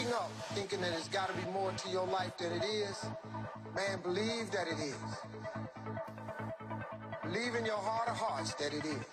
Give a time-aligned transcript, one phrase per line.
[0.00, 3.04] waking up thinking that it's got to be more to your life than it is,
[3.74, 4.94] man, believe that it is.
[7.22, 9.04] Believe in your heart of hearts that it is.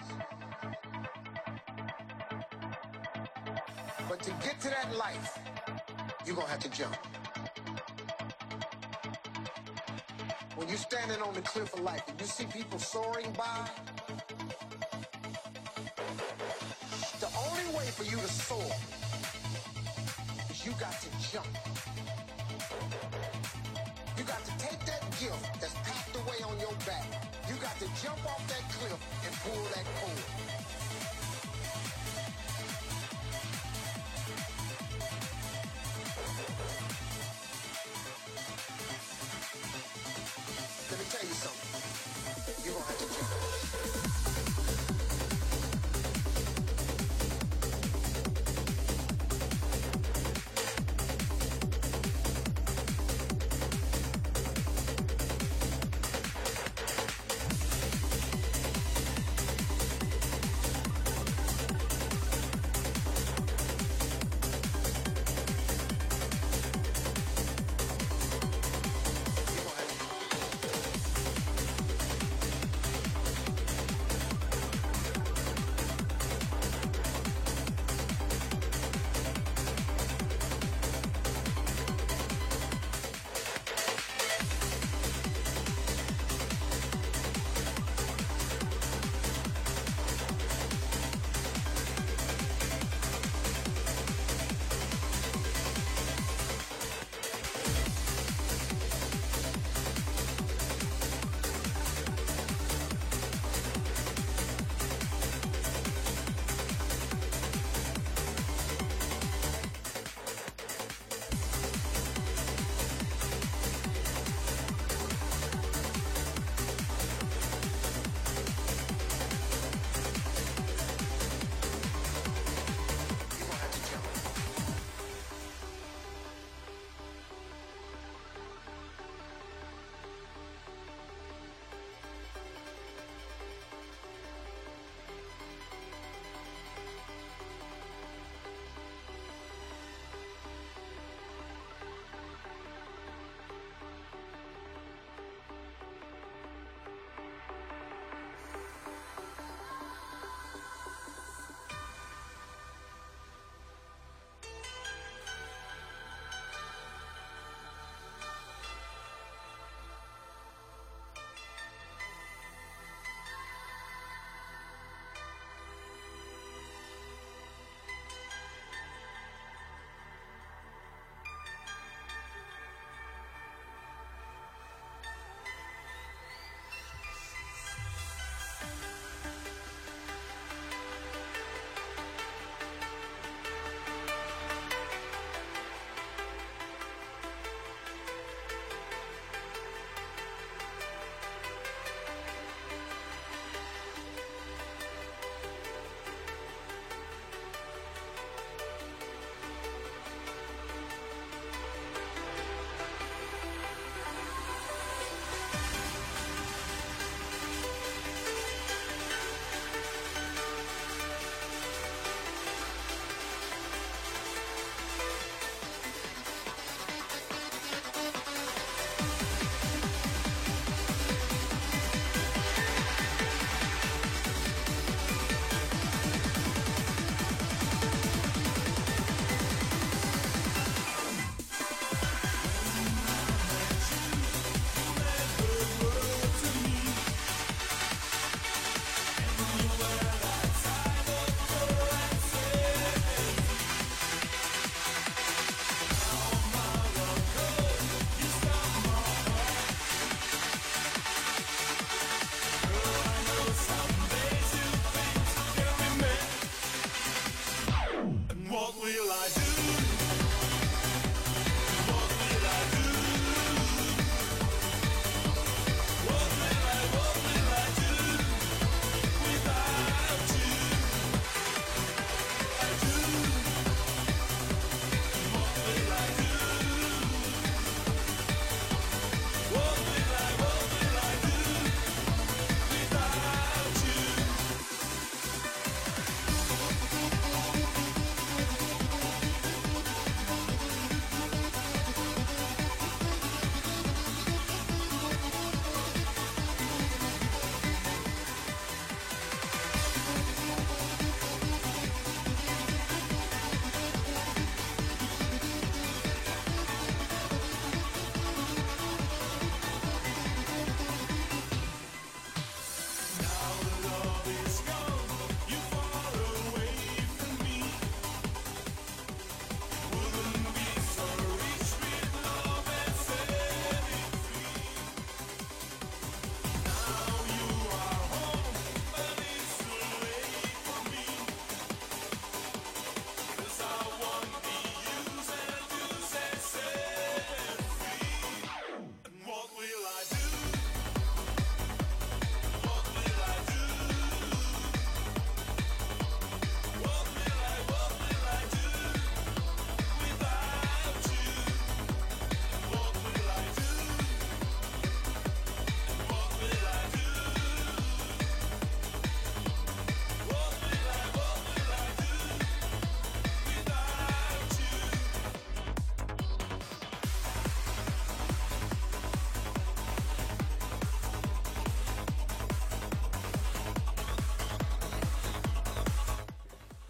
[4.09, 5.39] But to get to that life,
[6.25, 6.95] you're going to have to jump.
[10.55, 13.69] When you're standing on the cliff of life and you see people soaring by,
[17.19, 19.06] the only way for you to soar
[20.67, 21.47] you got to jump.
[24.17, 27.07] You got to take that gift that's packed away on your back.
[27.47, 30.46] You got to jump off that cliff and pull that cord.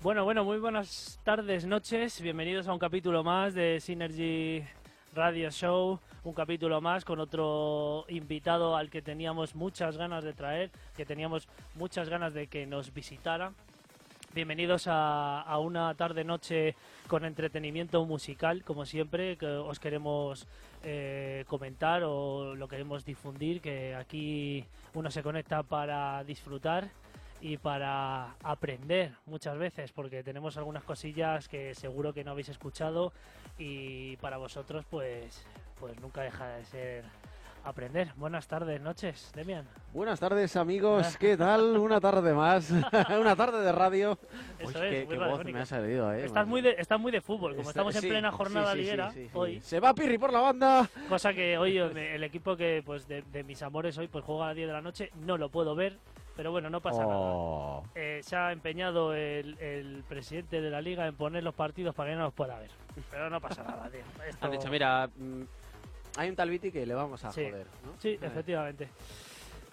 [0.08, 2.22] Bueno, bueno, muy buenas tardes, noches.
[2.22, 4.64] Bienvenidos a un capítulo más de Synergy
[5.14, 6.00] Radio Show.
[6.24, 11.50] Un capítulo más con otro invitado al que teníamos muchas ganas de traer, que teníamos
[11.76, 13.52] muchas ganas de que nos visitara.
[14.34, 16.76] Bienvenidos a, una tarde-noche
[17.10, 20.48] con entretenimiento musical, como siempre, que os queremos
[20.84, 26.88] eh, comentar o lo queremos difundir, que aquí uno se conecta para disfrutar
[27.42, 33.14] y para aprender muchas veces, porque tenemos algunas cosillas que seguro que no habéis escuchado
[33.58, 35.46] y para vosotros pues,
[35.80, 37.04] pues nunca deja de ser
[37.64, 38.14] aprender.
[38.16, 39.68] Buenas tardes, noches, Demian.
[39.94, 41.78] Buenas tardes amigos, ¿qué tal?
[41.78, 42.72] Una tarde más,
[43.20, 44.18] una tarde de radio.
[44.58, 46.26] Eso Uy, es, qué, muy qué voz me ha salido, ¿eh?
[46.26, 48.78] Estás muy de, estás muy de fútbol, como Está- estamos en sí, plena jornada sí,
[48.78, 49.30] sí, liguera sí, sí.
[49.34, 50.90] hoy, Se va Pirri por la banda.
[51.10, 54.48] cosa que hoy el equipo que pues de, de mis amores hoy pues juega a
[54.48, 55.98] las 10 de la noche, no lo puedo ver,
[56.38, 57.16] pero bueno, no pasa nada.
[57.20, 57.84] Oh.
[57.96, 62.12] Eh, se ha empeñado el, el presidente de la liga en poner los partidos para
[62.12, 62.72] que no los pueda ver.
[63.12, 64.00] Pero no pasa nada, tío.
[64.26, 65.42] Esto- Han dicho, mira, mm,
[66.18, 67.44] hay un tal Viti que le vamos a Sí.
[67.50, 67.94] joder, ¿no?
[68.00, 68.88] Sí, efectivamente.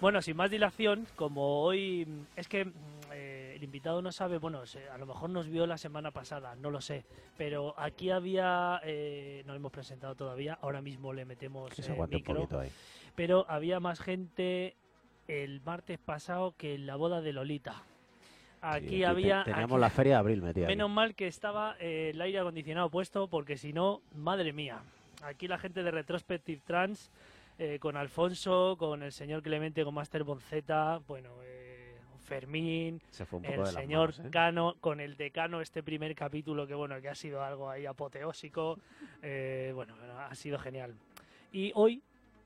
[0.00, 2.73] Bueno, sin más dilación, como hoy mm, es que mm,
[3.12, 6.71] eh, el invitado no sabe, bueno, a lo mejor nos vio la semana pasada, no
[6.71, 7.04] lo sé,
[7.38, 11.90] pero aquí había, eh, no lo hemos presentado todavía, ahora mismo le metemos Que se
[11.90, 12.71] eh, aguante un micro, poquito ahí.
[13.14, 14.75] pero había más gente
[15.28, 17.83] el martes pasado que en la boda de Lolita.
[18.61, 19.45] Aquí Sí, había...
[19.45, 20.66] te- Teníamos aquí- la feria de abril metida.
[20.66, 24.78] Menos mal que estaba eh, el aire acondicionado puesto, porque si no, madre mía.
[25.23, 27.11] Aquí la gente de Retrospective Trans,
[27.59, 33.38] eh, con Alfonso, con el señor Clemente, con Master Bonzeta, bueno, eh, Fermín, Se fue
[33.38, 34.31] un poco el señor manos, ¿eh?
[34.31, 38.78] Cano, con el decano, este primer capítulo, que bueno, que ha sido algo ahí apoteósico.
[39.75, 40.95] bueno, ha sido genial.
[41.52, 42.02] Y hoy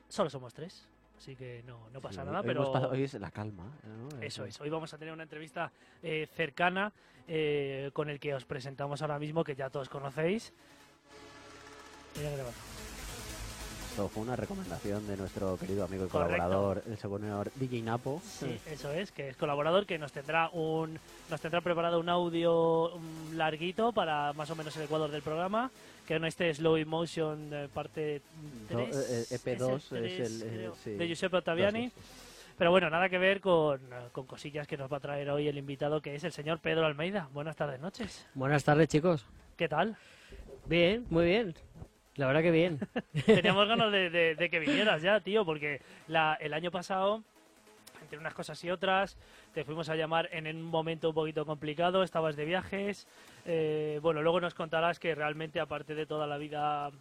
[0.09, 0.85] solo somos tres,
[1.19, 2.71] así que no, no pasa Sí, nada, hoy pero...
[2.71, 3.65] pasado- hoy es la calma.
[3.83, 4.21] ¿no?
[4.21, 4.59] Eso es.
[4.61, 5.71] Hoy vamos a tener una entrevista
[6.01, 6.91] eh, cercana
[7.27, 10.53] eh, con el que os presentamos ahora mismo, que ya todos conocéis.
[12.17, 12.78] Mira que va.
[13.89, 16.35] Esto fue una recomendación de nuestro querido amigo y Correcto.
[16.35, 18.21] colaborador, el señor DJ Napo.
[18.23, 22.91] Sí, eso es, que es colaborador, que nos tendrá un nos tendrá preparado un audio
[22.97, 25.71] mm, larguito para más o menos el ecuador del programa,
[26.07, 28.21] que no este Slow Emotion eh, parte
[28.69, 30.91] No, 3, eh, EP2 es el, eh, sí.
[30.91, 31.91] de Giuseppe Ottaviani.
[32.59, 35.47] Pero bueno, nada que ver con, eh, con cosillas que nos va a traer hoy
[35.47, 37.27] el invitado, que es el señor Pedro Almeida.
[37.33, 38.27] Buenas tardes, noches.
[38.33, 39.25] Buenas tardes, chicos.
[39.57, 39.97] ¿Qué tal?
[40.65, 41.55] Bien, muy bien.
[42.19, 42.79] La verdad que bien.
[43.25, 47.23] Teníamos ganas de, de- de que vinieras ya, tío, porque la- el año pasado,
[48.01, 49.17] entre unas cosas y otras,
[49.53, 53.07] te fuimos a llamar en un momento un poquito complicado, estabas de viajes.
[53.45, 56.91] eh, bueno, luego nos contarás que realmente, aparte de toda la vida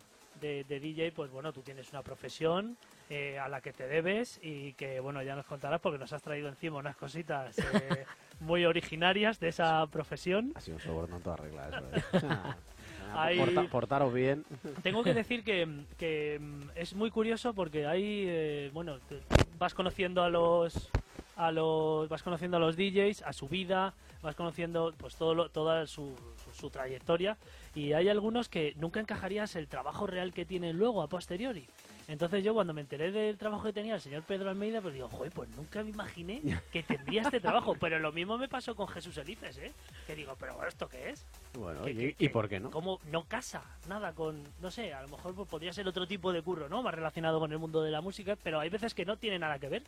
[0.40, 2.76] de, de DJ, pues bueno, tú tienes una profesión
[3.10, 6.22] eh, a la que te debes y que, bueno, ya nos contarás porque nos has
[6.22, 8.04] traído encima unas cositas eh,
[8.40, 10.52] muy originarias de esa profesión.
[10.54, 12.28] Ha sido un soborno en toda regla eso.
[13.12, 14.44] Ah, Ahí- porta- portaros bien.
[14.82, 19.20] Tengo que decir que, que, mm, es muy curioso porque ahí, eh, bueno, te-
[19.58, 20.90] vas conociendo a los
[21.36, 25.48] a los vas conociendo a los DJs, a su vida, vas conociendo pues todo lo-
[25.50, 27.36] toda su, su- su trayectoria
[27.76, 31.68] y hay algunos que nunca encajarías el trabajo real que tienen luego a posteriori.
[32.08, 35.08] Entonces yo cuando me enteré del trabajo que tenía el señor Pedro Almeida, pues digo,
[35.10, 36.40] joder, pues nunca me imaginé
[36.72, 37.76] que tendría este trabajo.
[37.78, 39.72] Pero lo mismo me pasó con Jesús Elices, ¿eh?
[40.06, 41.26] Que digo, pero ¿esto qué es?
[41.52, 42.70] Bueno, y, que- ¿y que- por qué no?
[42.70, 46.32] Como no casa nada con, no sé, a lo mejor pues, podría ser otro tipo
[46.32, 46.82] de curro, ¿no?
[46.82, 49.58] Más relacionado con el mundo de la música, pero hay veces que no tiene nada
[49.58, 49.82] que ver.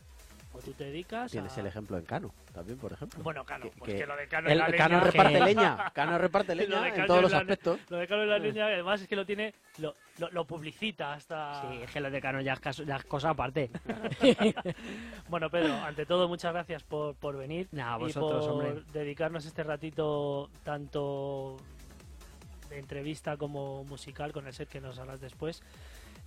[0.53, 1.61] O tú te dedicas Tienes a...
[1.61, 3.23] el ejemplo en Cano, también, por ejemplo.
[3.23, 5.45] Bueno, Cano, Que- pues que que lo de Cano El la Cano leña- reparte que-
[5.45, 5.91] leña.
[5.93, 7.79] Cano reparte leña en todos en los la- aspectos.
[7.89, 11.13] Lo de Cano en la leña, además es que lo tiene, lo, lo, lo publicita
[11.13, 11.61] hasta...
[11.61, 13.69] Sí, es que lo de Cano ya es, caso- ya es cosa aparte.
[15.29, 18.83] Bueno, Pedro, ante todo, muchas gracias por, por venir Nah, y vosotros, por hombre.
[18.91, 21.57] dedicarnos este ratito tanto
[22.69, 25.63] de entrevista como musical con el set que nos hablas después.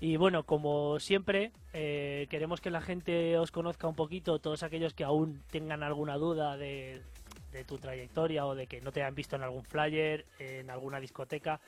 [0.01, 4.93] Y bueno, como siempre, eh, queremos que la gente os conozca un poquito, todos aquellos
[4.93, 7.01] que aún tengan alguna duda de,
[7.53, 11.01] de tu trayectoria o de que no te hayan visto en algún flyer, en alguna
[11.01, 11.61] discoteca,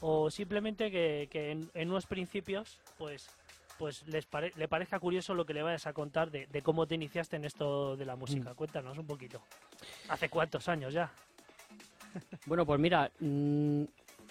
[0.00, 3.28] o simplemente que, que en, en unos principios, pues
[3.78, 6.86] pues les pare- le parezca curioso lo que le vayas a contar de, de cómo
[6.86, 8.54] te iniciaste en esto de la música.
[8.54, 9.42] Cuéntanos un poquito.
[10.08, 11.12] ¿Hace cuántos años ya?
[12.46, 13.82] Bueno, pues mira, mm,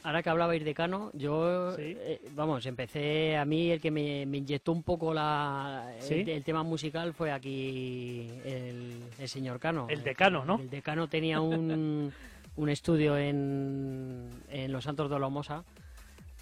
[0.06, 1.82] ahora que hablabais de Cano, yo, Sí.
[1.98, 6.24] eh, vamos, empecé, a mí el que me, me inyectó un poco la, el, ¿Sí?
[6.32, 9.88] el tema musical fue aquí el, el señor Cano.
[9.90, 10.60] El decano, ¿no?
[10.60, 12.12] El decano tenía un,
[12.56, 15.64] un estudio en, en Los Santos de Lomosa.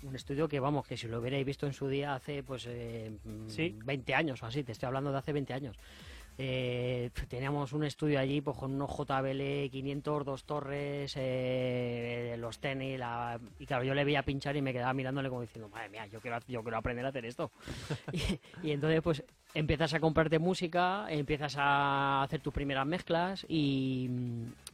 [0.03, 3.10] Un estudio que, vamos, que si lo hubierais visto en su día hace, pues, eh,
[3.48, 3.77] Sí.
[3.86, 5.77] 20 años o así, te estoy hablando de hace 20 años.
[6.37, 12.97] Eh, teníamos un estudio allí pues con unos JBL 500, dos torres, eh, los tenis,
[12.99, 16.05] la- y claro, yo le veía pinchar y me quedaba mirándole como diciendo, madre mía,
[16.07, 17.51] yo quiero, yo quiero aprender a hacer esto.
[18.63, 19.23] y entonces pues
[19.53, 24.10] empiezas a comprarte música, empiezas a hacer tus primeras mezclas y,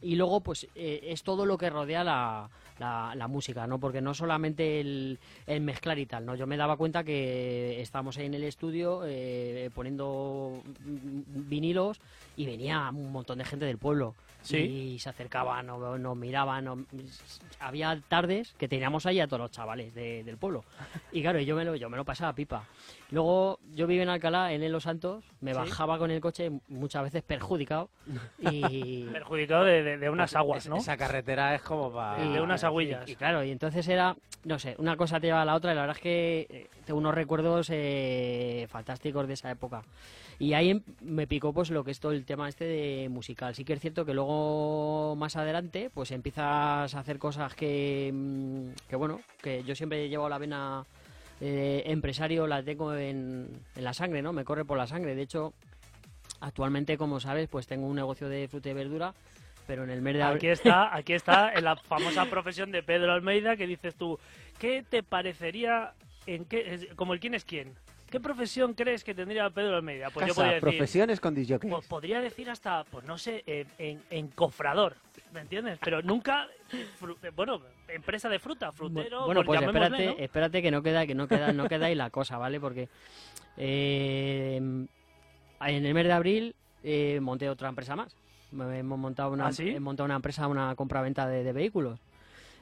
[0.02, 3.78] y luego pues eh, es todo lo que rodea la, la- la música, ¿no?
[3.78, 6.34] Porque no solamente el, el mezclar y tal, ¿no?
[6.34, 12.00] Yo me daba cuenta que estábamos ahí en el estudio eh, poniendo vinilos
[12.36, 14.14] y venía un montón de gente del pueblo.
[14.42, 14.56] Sí.
[14.56, 16.64] Y se acercaban, nos, nos miraban.
[16.64, 16.78] nos-
[17.58, 20.64] había tardes que teníamos ahí a todos los chavales de- del pueblo.
[21.12, 22.64] Y claro, yo me, lo, yo me lo pasaba pipa.
[23.10, 25.56] Luego yo vivo en Alcalá, en Los Santos, me Sí.
[25.58, 27.88] bajaba con el coche muchas veces perjudicado.
[28.38, 30.76] Y, Perjudicado de, de- de unas aguas, ¿no?
[30.76, 32.22] Esa carretera es como para...
[32.24, 33.08] de unas agüillas.
[33.08, 35.74] Y, claro, y entonces era, no sé, una cosa te lleva a la otra y
[35.74, 39.82] la verdad es que eh, tengo unos recuerdos eh, fantásticos de esa época.
[40.38, 43.54] Y ahí em- me picó pues lo que es todo el tema este de musical.
[43.54, 48.88] Sí que es cierto que luego más adelante pues empiezas a hacer cosas que, mm,
[48.88, 50.84] que bueno, que yo siempre he llevado la vena
[51.40, 54.32] eh, empresario, la tengo en, en la sangre, ¿no?
[54.32, 55.14] Me corre por la sangre.
[55.14, 55.54] De hecho,
[56.40, 59.14] actualmente, como sabes, pues tengo un negocio de fruta y verdura,
[59.66, 60.36] pero en el mes de abril...
[60.38, 64.18] Aquí está, aquí está en la famosa profesión de Pedro Almeida que dices tú,
[64.58, 65.92] ¿qué te parecería
[66.26, 67.74] en qué, como el quién es quién?
[68.10, 70.10] ¿Qué profesión crees que tendría Pedro Almeida?
[70.10, 71.70] Pues yo podría decir, profesiones con disjockey.
[71.70, 74.96] pues podría decir hasta, pues no sé, en, en- encofrador,
[75.32, 75.78] ¿me entiendes?
[75.80, 76.48] Pero nunca,
[77.34, 80.24] bueno, empresa de fruta, frutero, Bueno, pues llamémosle, espérate, ¿no?
[80.24, 82.60] espérate que no queda, que no queda, no queda ahí la cosa, ¿vale?
[82.60, 82.88] Porque
[83.56, 84.88] eh, en
[85.86, 88.16] el mes de abril eh, monté otra empresa más.
[88.52, 89.68] Hemos montado una, ¿Ah, sí?
[89.68, 92.00] he montado una empresa, una compra-venta de, de vehículos.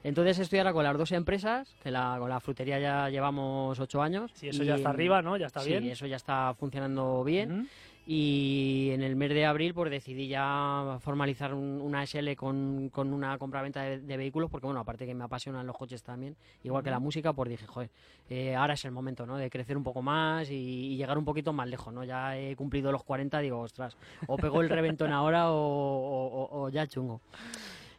[0.05, 4.01] Entonces estoy ahora con las dos empresas, que la, con la frutería ya llevamos ocho
[4.01, 4.31] años.
[4.35, 5.37] Si eso y ya está arriba, ¿no?
[5.37, 5.85] Ya está sí, bien.
[5.85, 7.69] eso ya está funcionando bien.
[8.11, 13.13] Y en el mes de abril pues decidí ya formalizar un- una SL con, con
[13.13, 16.35] una compraventa de, de vehículos porque bueno, aparte que me apasionan los coches también,
[16.65, 17.91] igual que la música, pues dije, joder,
[18.31, 19.37] eh, ahora es el momento, ¿no?
[19.37, 22.03] De crecer un poco más y, y llegar un poquito más lejos, ¿no?
[22.03, 23.95] Ya he cumplido los 40, digo, ostras,
[24.27, 27.21] o pego el reventón ahora o, o- o- o ya chungo.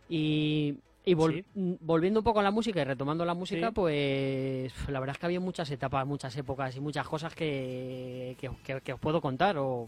[0.09, 0.73] Y,
[1.11, 1.45] y vol- Sí.
[1.55, 3.73] mm, volviendo un poco a la música y retomando la música, Sí.
[3.73, 8.49] pues la verdad es que había muchas etapas, muchas épocas y muchas cosas que, que,
[8.63, 9.57] que- que os puedo contar.
[9.57, 9.87] O...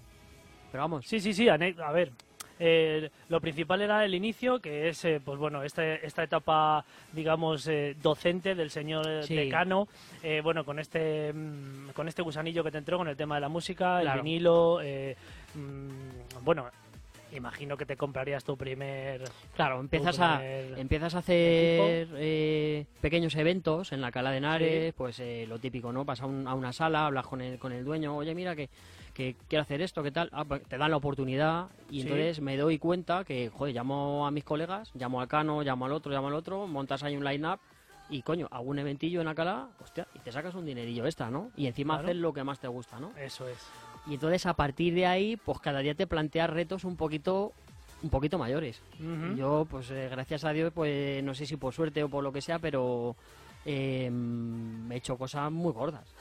[0.71, 2.11] Pero vamos, Sí, sí, sí, a ver.
[2.63, 7.67] eh, lo principal era el inicio, que es, eh, pues bueno, este- esta etapa, digamos,
[7.67, 9.35] eh, docente del señor eh, Sí.
[9.35, 9.87] decano,
[10.21, 13.41] eh, bueno, con este, mm, con este gusanillo que te entró con el tema de
[13.41, 15.15] la música, el vinilo, eh,
[15.55, 16.67] mm, bueno,
[17.33, 19.23] imagino que te comprarías tu primer...
[19.55, 20.43] claro, empiezas a,
[20.77, 24.93] empiezas a hacer eh, pequeños eventos en la Cala de Henares, Sí.
[24.97, 26.05] pues eh, lo típico, ¿no?
[26.05, 28.69] Vas a, un- a una sala, hablas con el, con el dueño, oye, mira que,
[29.13, 30.29] que quiero hacer esto, ¿qué tal?
[30.31, 32.07] Ah, pues te dan la oportunidad y Sí.
[32.07, 35.91] entonces me doy cuenta que, joder, llamo a mis colegas, llamo al Cano, llamo al
[35.93, 37.59] otro, llamo al otro, montas ahí un line-up
[38.09, 41.49] y, coño, hago un eventillo en Alcalá, hostia, y te sacas un dinerillo extra, ¿no?
[41.55, 42.07] Y encima Claro.
[42.09, 43.11] haces lo que más te gusta, ¿no?
[43.17, 43.57] Eso es.
[44.07, 47.53] Y entonces a partir de ahí, pues cada día te planteas retos un poquito
[48.03, 48.81] un poquito mayores.
[49.35, 52.31] Yo, pues eh, gracias a Dios, pues no sé si por suerte o por lo
[52.31, 53.15] que sea, pero
[53.63, 54.11] eh,
[54.89, 56.11] he hecho cosas muy gordas.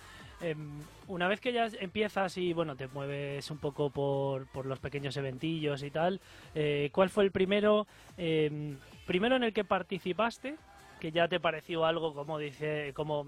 [0.42, 4.78] Em, una vez que ya empiezas y bueno te mueves un poco por, por los
[4.78, 6.20] pequeños eventillos y tal,
[6.54, 10.56] eh, ¿cuál fue el primero, em, primero en el que participaste,
[10.98, 13.26] que ya te pareció algo como dice, como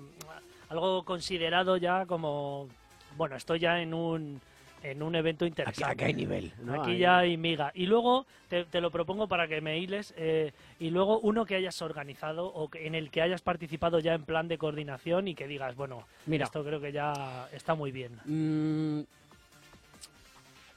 [0.70, 2.68] algo considerado ya como,
[3.16, 4.40] bueno, estoy ya en un
[4.84, 5.92] en un evento Aquí, interesante.
[5.92, 6.52] aquí hay nivel.
[6.60, 6.74] ¿no?
[6.82, 7.70] Aquí Hay- ya hay miga.
[7.72, 11.54] Y luego, te, te lo propongo para que me hiles, eh, y luego uno que
[11.54, 15.36] hayas organizado o que- en el que hayas participado ya en plan de coordinación y
[15.36, 18.18] que digas, bueno, Mira, esto creo que ya está muy bien.
[18.24, 19.02] mm,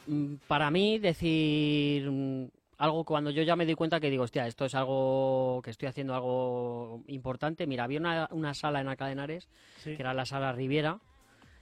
[0.08, 2.46] mm, para mí decir mm,
[2.78, 5.88] algo cuando yo ya me doy cuenta que digo, hostia, esto es algo que estoy
[5.88, 7.66] haciendo algo importante.
[7.66, 9.96] Mira, había una, una sala en Acadenares Sí.
[9.96, 11.00] que era la sala Riviera,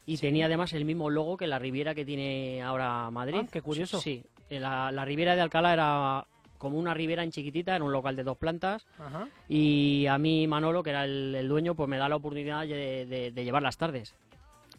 [0.06, 0.22] y Sí.
[0.22, 3.42] tenía además el mismo logo que la Riviera que tiene ahora Madrid.
[3.44, 4.00] Ah, qué curioso.
[4.02, 6.26] Sí, la, la Riviera de Alcalá era
[6.58, 9.28] como una Riviera en chiquitita, en un local de dos plantas, Ajá.
[9.50, 13.06] y a mí Manolo, que era el, el dueño, pues me da la oportunidad de,
[13.06, 14.14] de- de llevar las tardes.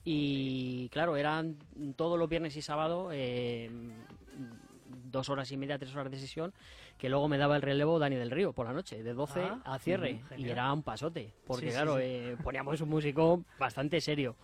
[0.05, 1.57] Y claro, eran
[1.97, 3.71] todos los viernes y sábado eh,
[5.11, 6.53] dos horas y media, tres horas de sesión,
[6.99, 9.61] que luego me daba el relevo Dani del Río por la noche, de 12 Ah,
[9.75, 10.21] a cierre.
[10.37, 12.03] y era un pasote, porque Sí, claro, sí.
[12.05, 14.37] eh, poníamos un músico bastante serio.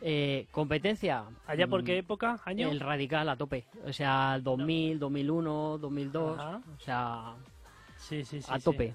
[0.00, 1.24] Eh, competencia.
[1.46, 2.40] ¿Allá por mm, qué época?
[2.44, 2.70] ¿Año?
[2.70, 3.66] El radical a tope.
[3.86, 6.38] O sea, 2000, 2001, 2002.
[6.38, 6.60] Ajá.
[6.76, 7.34] O sea,
[7.96, 8.50] Sí, sí, sí.
[8.52, 8.94] a tope.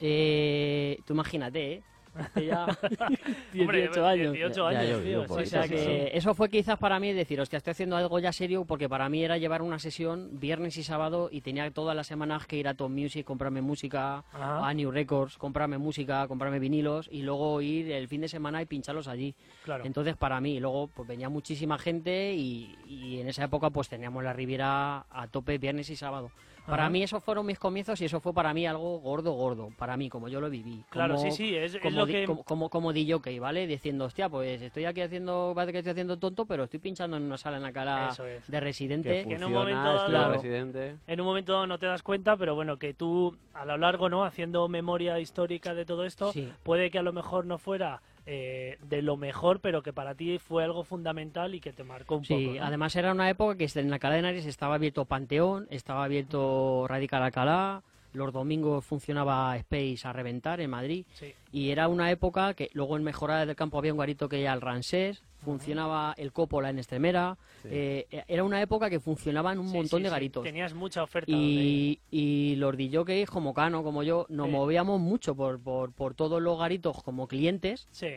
[0.00, 1.82] Eh, tú imagínate, ¿eh?
[2.16, 2.64] Hace ya
[3.58, 4.32] Hombre, 18 años.
[4.32, 5.24] 18 Ya- ya años, tío.
[5.28, 6.16] O sea que sí.
[6.16, 9.24] eso fue quizás para mí decir, hostia, estoy haciendo algo ya serio porque para mí
[9.24, 12.74] era llevar una sesión viernes y sábado y tenía todas las semanas que ir a
[12.74, 14.66] Top Music, comprarme música, Ajá.
[14.68, 18.66] a New Records, comprarme música, comprarme vinilos y luego ir el fin de semana y
[18.66, 19.34] pincharlos allí.
[19.64, 19.84] Claro.
[19.84, 24.22] Entonces para mí, luego pues venía muchísima gente y, y en esa época pues teníamos
[24.24, 26.30] la Riviera a tope viernes y sábado.
[26.66, 26.90] Para Ajá.
[26.90, 30.08] mí esos fueron mis comienzos y eso fue para mí algo gordo, gordo, para mí,
[30.08, 30.82] como yo lo viví.
[30.88, 32.24] Claro, como- sí, sí, es, es como, lo di- que...
[32.24, 33.66] como, como, como DJ, ¿vale?
[33.66, 37.24] Diciendo, hostia, pues estoy aquí haciendo, parece que estoy haciendo tonto, pero estoy pinchando en
[37.24, 38.46] una sala en la cara es.
[38.48, 39.22] de residente.
[39.24, 40.32] Que que en un momento dado- Claro.
[40.32, 40.96] residente.
[41.06, 44.08] En un momento dado no te das cuenta, pero bueno, que tú a lo largo,
[44.08, 44.24] ¿no?
[44.24, 46.50] Haciendo memoria histórica de todo esto, Sí.
[46.62, 50.38] puede que a lo mejor no fuera eh, de lo mejor, pero que para ti
[50.38, 52.58] fue algo fundamental y que te marcó un Sí, poco.
[52.58, 52.64] ¿no?
[52.64, 57.22] además era una época que en Alcalá de Henares estaba abierto Panteón, estaba abierto Radical
[57.22, 57.82] Alcalá,
[58.14, 61.34] los domingos funcionaba Space a reventar en Madrid Sí.
[61.52, 64.52] y era una época que luego en Mejorada del Campo había un garito que era
[64.54, 67.68] el Ransés, funcionaba el Coppola en Extremera, Sí.
[67.70, 70.42] eh, era una época que funcionaban un Sí, montón de garitos.
[70.42, 71.30] Tenías mucha oferta.
[71.30, 71.46] donde.
[71.46, 76.40] Y, y los DJs como Cano, como yo, nos movíamos mucho por, por, por todos
[76.40, 78.08] los garitos como clientes Sí,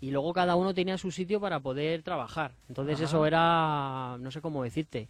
[0.00, 2.52] y luego cada uno tenía su sitio para poder trabajar.
[2.68, 3.04] Entonces Ajá.
[3.04, 5.08] eso era, no sé cómo decirte.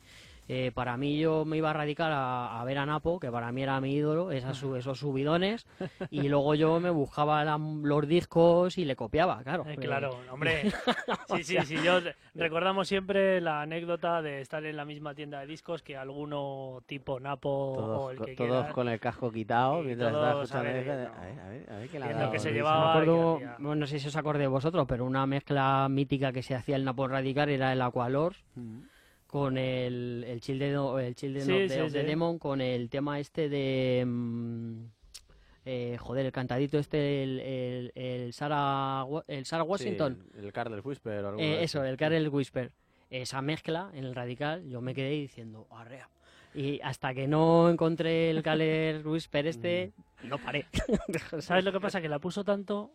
[0.48, 3.50] Eh, para mí yo me iba a radicar a, a ver a Napo, que para
[3.50, 5.66] mí era mi ídolo, esas, esos subidones,
[6.10, 9.64] y luego yo me buscaba la- los discos y le copiaba, claro.
[9.66, 10.70] eh, Eh, claro, hombre.
[11.28, 11.76] Sí, sí, sí.
[11.84, 11.98] Yo
[12.34, 17.18] recordamos siempre la anécdota de estar en la misma tienda de discos que alguno tipo
[17.18, 20.68] Napo o Todos, el co- que todos con el casco quitado Y mientras estaba escuchando.
[20.68, 22.56] a ver, a ver, a ver, a ver, a ver qué dado que se Luis.
[22.58, 25.88] llevaba- me acuerdo, que hacía- bueno, no sé si os acordáis vosotros, pero una mezcla
[25.90, 28.78] mítica que se hacía el Napo Radical era el Aqualor Mm.
[29.36, 32.06] Con el, el Children, o- el Children Sí, of, the, sí, of the sí.
[32.06, 34.84] Demon con el tema este de mm,
[35.66, 40.24] eh, joder el cantadito este el, el, el Sarah el Sarah Washington.
[40.38, 42.72] el Carl Whisper o Eh, eso el Karel Whisper.
[43.10, 46.08] Esa mezcla en el radical yo me quedé diciendo arrea
[46.54, 49.92] y hasta que no encontré el Karel Whisper este
[50.24, 50.64] no paré.
[51.40, 52.00] ¿Sabes lo que pasa?
[52.00, 52.90] Que la puso tanto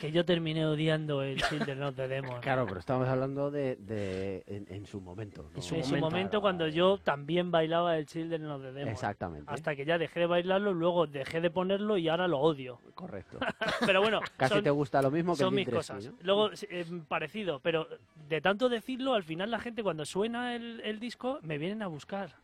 [0.00, 2.40] que yo terminé odiando el Children of the Demon.
[2.40, 5.42] Claro, pero estamos hablando de, de en, en su momento.
[5.42, 5.50] ¿no?
[5.56, 8.92] En su en su momento cuando yo también bailaba el Children of the Demon.
[8.92, 9.52] Exactamente.
[9.52, 12.80] Hasta que ya dejé de bailarlo, luego dejé de ponerlo y ahora lo odio.
[12.94, 13.38] Correcto.
[13.86, 16.06] Pero bueno, Casi son, te gusta lo mismo que son el mis cosas.
[16.06, 16.12] ¿no?
[16.22, 17.86] Luego, eh, parecido, pero
[18.28, 21.86] de tanto decirlo, al final la gente cuando suena el, el disco me vienen a
[21.86, 22.34] buscar.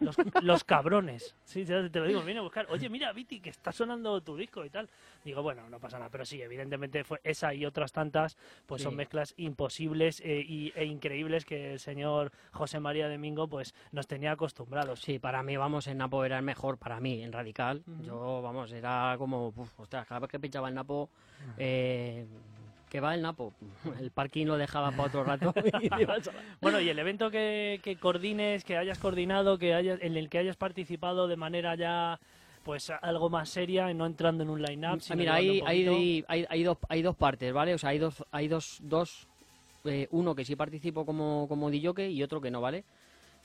[0.00, 1.34] Los, los cabrones.
[1.44, 2.66] Sí, te lo digo, me vienen a buscar.
[2.70, 4.88] Oye, mira, Viti, que está sonando tu disco y tal.
[5.24, 6.10] Digo, bueno, no pasa nada.
[6.10, 10.84] Pero sí, evidentemente fue esa y otras tantas, pues son mezclas imposibles eh, y, e
[10.84, 15.00] increíbles que el señor José María Domingo pues nos tenía acostumbrados.
[15.00, 17.82] Sí, para mí, vamos, en Napo era el mejor, para mí, en Radical.
[18.02, 21.10] Yo, vamos, era como, uf, ostras, cada vez que pinchaba el Napo,
[21.58, 22.26] eh,
[22.94, 23.52] que va el Napo,
[24.00, 25.52] el parking lo dejaba para otro rato.
[25.82, 25.88] y
[26.60, 30.38] Bueno, y el evento que, que coordines, que hayas coordinado, que hayas, en el que
[30.38, 32.20] hayas participado de manera ya
[32.62, 35.00] pues algo más seria y no entrando en un line-up.
[35.10, 37.74] Ah, Mira, hay, hay, hay dos, hay dos partes, ¿vale?
[37.74, 39.26] O sea, hay dos, hay dos, dos
[39.84, 42.84] eh, uno que sí participo como, como DJ y otro que no, ¿vale?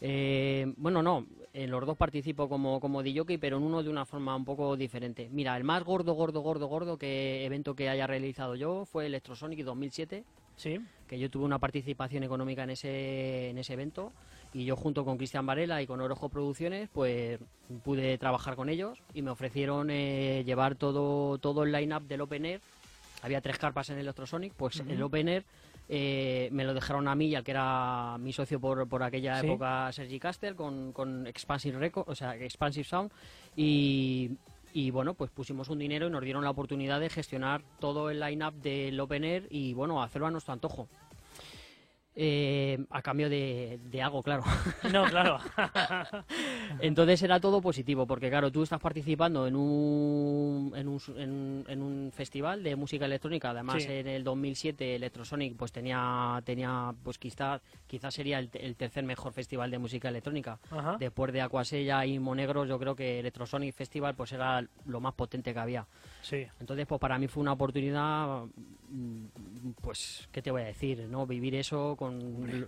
[0.01, 4.05] Eh, bueno, no, en los dos participo como, como DJ, pero en uno de una
[4.05, 5.29] forma un poco diferente.
[5.31, 9.63] Mira, el más gordo, gordo, gordo, gordo que evento que haya realizado yo fue Electrosonic
[9.63, 10.23] 2007,
[10.55, 14.11] Sí, que yo tuve una participación económica en ese, en ese evento
[14.53, 17.39] y yo junto con Cristian Varela y con Orojo Producciones pues
[17.85, 22.45] pude trabajar con ellos y me ofrecieron eh, llevar todo, todo el line-up del Open
[22.45, 22.61] Air.
[23.21, 25.45] Había tres carpas en Electrosonic, pues el Open Air
[25.89, 29.41] eh, me lo dejaron a mí y al que era mi socio por, por aquella
[29.41, 29.47] Sí.
[29.47, 33.11] época, Sergi Castel, con, con Expansive Record, o sea, Expansive Sound
[33.55, 34.31] y,
[34.73, 38.19] y bueno, pues pusimos un dinero y nos dieron la oportunidad de gestionar todo el
[38.19, 40.87] line-up del Open Air y bueno, hacerlo a nuestro antojo.
[42.21, 44.43] Eh, a cambio de, de algo, claro.
[44.91, 45.39] no, claro.
[46.81, 51.65] Entonces era todo positivo, porque claro, tú estás participando en un, en un, en un,
[51.67, 53.87] en un festival de música electrónica, además Sí.
[53.89, 59.31] en el 2007 Electrosonic pues tenía, tenía pues quizás quizás sería el, el tercer mejor
[59.31, 60.59] festival de música electrónica.
[60.71, 60.97] Ajá.
[60.99, 65.53] Después de Aquasella y Monegro, yo creo que Electrosonic Festival pues era lo más potente
[65.53, 65.87] que había.
[66.21, 68.43] Sí, Entonces, pues para mí fue una oportunidad,
[69.81, 71.07] pues, ¿qué te voy a decir?
[71.09, 72.19] no Vivir eso con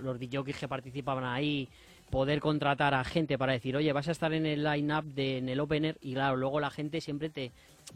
[0.03, 1.67] los DJs que participaban ahí,
[2.09, 5.49] poder contratar a gente para decir, oye, vas a estar en el line-up, de, en
[5.49, 7.51] el opener, y claro, luego la gente siempre te...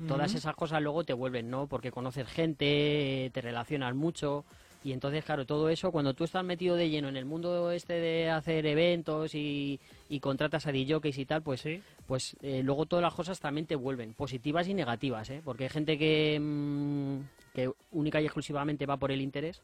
[0.07, 1.67] Todas esas cosas luego te vuelven, ¿no?
[1.67, 4.43] Porque conoces gente, te relacionas mucho,
[4.85, 7.93] y entonces, claro, todo eso, cuando tú estás metido de lleno en el mundo este
[7.93, 11.81] de hacer eventos y, y contratas a DJs y tal, pues sí.
[12.05, 15.41] pues eh, luego todas las cosas también te vuelven, positivas y negativas, ¿eh?
[15.43, 17.17] Porque hay gente que, mm,
[17.55, 19.63] que única y exclusivamente va por el interés.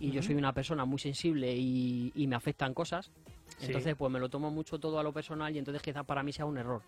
[0.00, 3.12] Y yo soy una persona muy sensible y, y me afectan cosas.
[3.58, 3.66] Sí.
[3.66, 6.32] Entonces, pues me lo tomo mucho todo a lo personal y entonces quizás para mí
[6.32, 6.80] sea un error.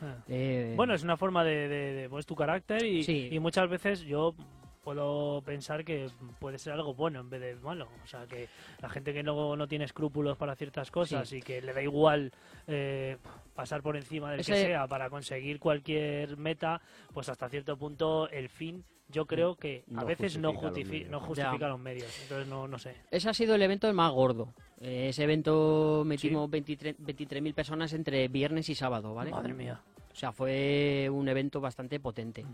[0.00, 0.16] Ah.
[0.28, 3.28] Eh, Bueno, es una forma de, de, de, pues, tu carácter y, Sí.
[3.30, 4.34] y muchas veces yo
[4.82, 7.88] puedo pensar que puede ser algo bueno en vez de malo.
[8.02, 8.48] O sea, que
[8.80, 12.32] la gente que no, no tiene escrúpulos para ciertas cosas y que le da igual
[12.66, 13.16] eh,
[13.54, 16.80] pasar por encima del que sea para conseguir cualquier meta,
[17.12, 20.74] pues hasta cierto punto el fin yo creo que a No veces no, justifica los
[20.76, 21.10] justifi- medios.
[21.10, 22.20] no justifica los medios.
[22.22, 22.94] Entonces no, no sé.
[23.10, 24.52] Ese ha sido el evento más gordo.
[24.80, 29.30] Eh, ese evento metimos 23 23.000 personas entre viernes y sábado, ¿vale?
[29.30, 29.80] Madre mía.
[30.12, 32.44] O sea, fue un evento bastante potente.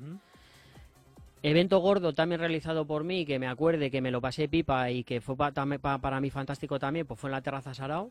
[1.42, 5.04] Evento gordo también realizado por mí, que me acuerde que me lo pasé pipa y
[5.04, 8.10] que fue pa- tam- pa- para mí fantástico también, pues fue en la Terraza Sarao.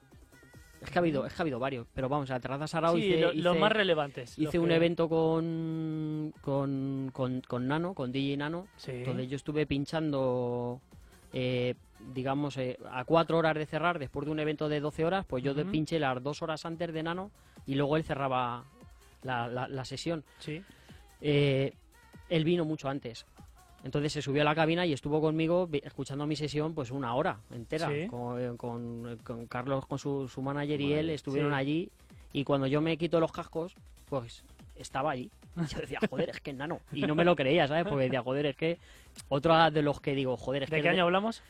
[0.81, 3.03] Es que ha habido, es que ha habido varios, pero vamos, la Terraza Sarao Sí,
[3.05, 4.37] hice, lo- los hice- más relevantes.
[4.37, 9.03] los hice un evento con, con, con, con Nano, con DJ Nano, Sí.
[9.03, 10.79] donde yo estuve pinchando,
[11.33, 11.75] eh,
[12.13, 15.43] digamos, eh, a cuatro horas de cerrar, después de un evento de 12 horas, pues
[15.43, 15.69] yo Ujú.
[15.69, 17.31] pinché las dos horas antes de Nano
[17.65, 18.63] y luego él cerraba
[19.23, 20.23] la, la- la sesión.
[20.39, 20.63] Sí.
[21.21, 21.73] Eh,
[22.29, 23.25] él vino mucho antes.
[23.83, 27.37] Entonces se subió a la cabina y estuvo conmigo escuchando mi sesión pues una hora
[27.51, 27.87] entera.
[27.87, 28.07] Sí.
[28.07, 31.57] Con, con- con Carlos, con su, su manager y él estuvieron Sí.
[31.57, 31.89] allí.
[32.33, 33.73] Y cuando yo me quito los cascos,
[34.09, 34.43] pues
[34.75, 35.29] estaba allí.
[35.57, 36.79] Y yo decía, joder, es que nano.
[36.91, 37.85] Y no me lo creía, ¿sabes?
[37.87, 38.77] Porque decía, joder, es que...
[39.29, 40.81] Otra de los que digo, joder, es ¿De que...
[40.83, 41.41] qué el año hablamos?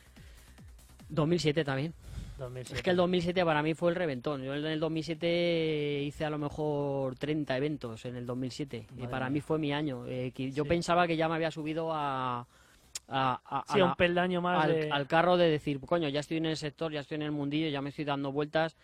[1.10, 1.92] 2007 también.
[2.40, 2.76] 2007.
[2.78, 4.42] Es que el 2007 para mí fue el reventón.
[4.42, 8.86] Yo en el 2007 hice a lo mejor 30 eventos en el 2007.
[8.90, 9.34] y Madre para mía.
[9.34, 10.06] mí fue mi año.
[10.06, 10.68] Eh, que yo Sí.
[10.68, 12.46] pensaba que ya me había subido a, a-
[13.08, 14.90] a- a Sí, la- un peldaño más al, de...
[14.90, 17.68] al carro de decir, coño, ya estoy en el sector, ya estoy en el mundillo,
[17.68, 18.76] ya me estoy dando vueltas.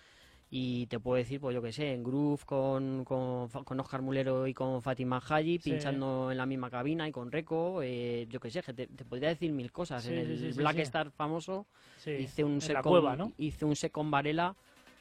[0.48, 4.46] Y te puedo decir, pues yo que sé, en Groove con, con, con Oscar Mulero
[4.46, 5.70] y con Fatima Haji, Sí.
[5.70, 9.04] pinchando en la misma cabina y con Reco, eh, yo que sé, que te, te
[9.04, 10.04] podría decir mil cosas.
[10.04, 10.78] Sí, en el sí, Black.
[10.78, 11.66] Star famoso,
[12.06, 13.32] hice un set con, cueva, ¿no?
[13.38, 14.54] hice un set con Varela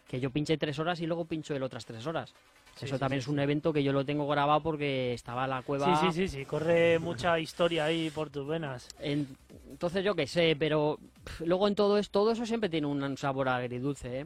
[0.07, 2.33] que yo pinché tres horas y luego pincho él otras tres horas.
[2.75, 5.47] Sí, Eso sí, también sí, es un evento que yo lo tengo grabado porque estaba
[5.47, 5.95] la cueva.
[5.95, 8.89] Sí, sí, sí, sí, corre mucha historia ahí por tus venas.
[8.99, 9.27] En-
[9.69, 10.97] entonces yo qué sé, pero
[11.45, 14.25] luego en todo, es, todo eso siempre tiene un sabor agridulce, ¿eh?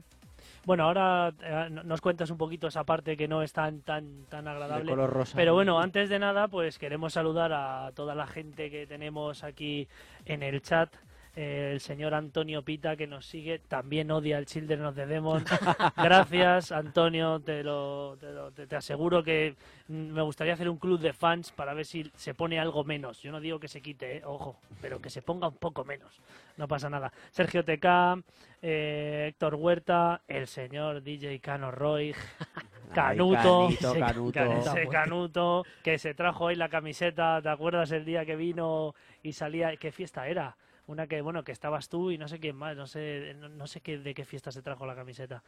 [0.69, 4.25] Bueno, ahora eh, no- nos cuentas un poquito esa parte que no es tan tan
[4.29, 4.91] tan De agradable.
[4.91, 5.35] color rosa.
[5.35, 9.87] Pero bueno, antes de nada, pues queremos saludar a toda la gente que tenemos aquí
[10.25, 10.93] en el chat.
[11.35, 15.43] Eh, el señor Antonio Pita que nos sigue también odia el Children of the Demon.
[15.97, 17.39] Gracias, Antonio.
[17.39, 19.55] Te, lo, te, lo- te- te aseguro que
[19.87, 23.21] me gustaría hacer un club de fans para ver si se pone algo menos.
[23.23, 26.19] Yo no digo que se quite, eh, ojo, pero que se ponga un poco menos.
[26.59, 27.09] No pasa nada.
[27.31, 28.21] Sergio TK,
[28.61, 32.13] eh, Héctor Huerta, el señor DJ Cano Roy,
[32.89, 33.67] Ay, Canuto.
[33.69, 34.33] Canito, Ese Canuto.
[34.33, 34.71] Canuto.
[34.71, 37.41] ese Canuto que se trajo hoy la camiseta.
[37.41, 38.93] ¿Te acuerdas el día que vino
[39.23, 39.73] y salía?
[39.77, 40.57] ¿Qué fiesta era?
[40.87, 42.75] Una que, bueno, que estabas tú y no sé quién más.
[42.75, 45.41] No sé, no, no sé qué, de qué fiesta se trajo la camiseta.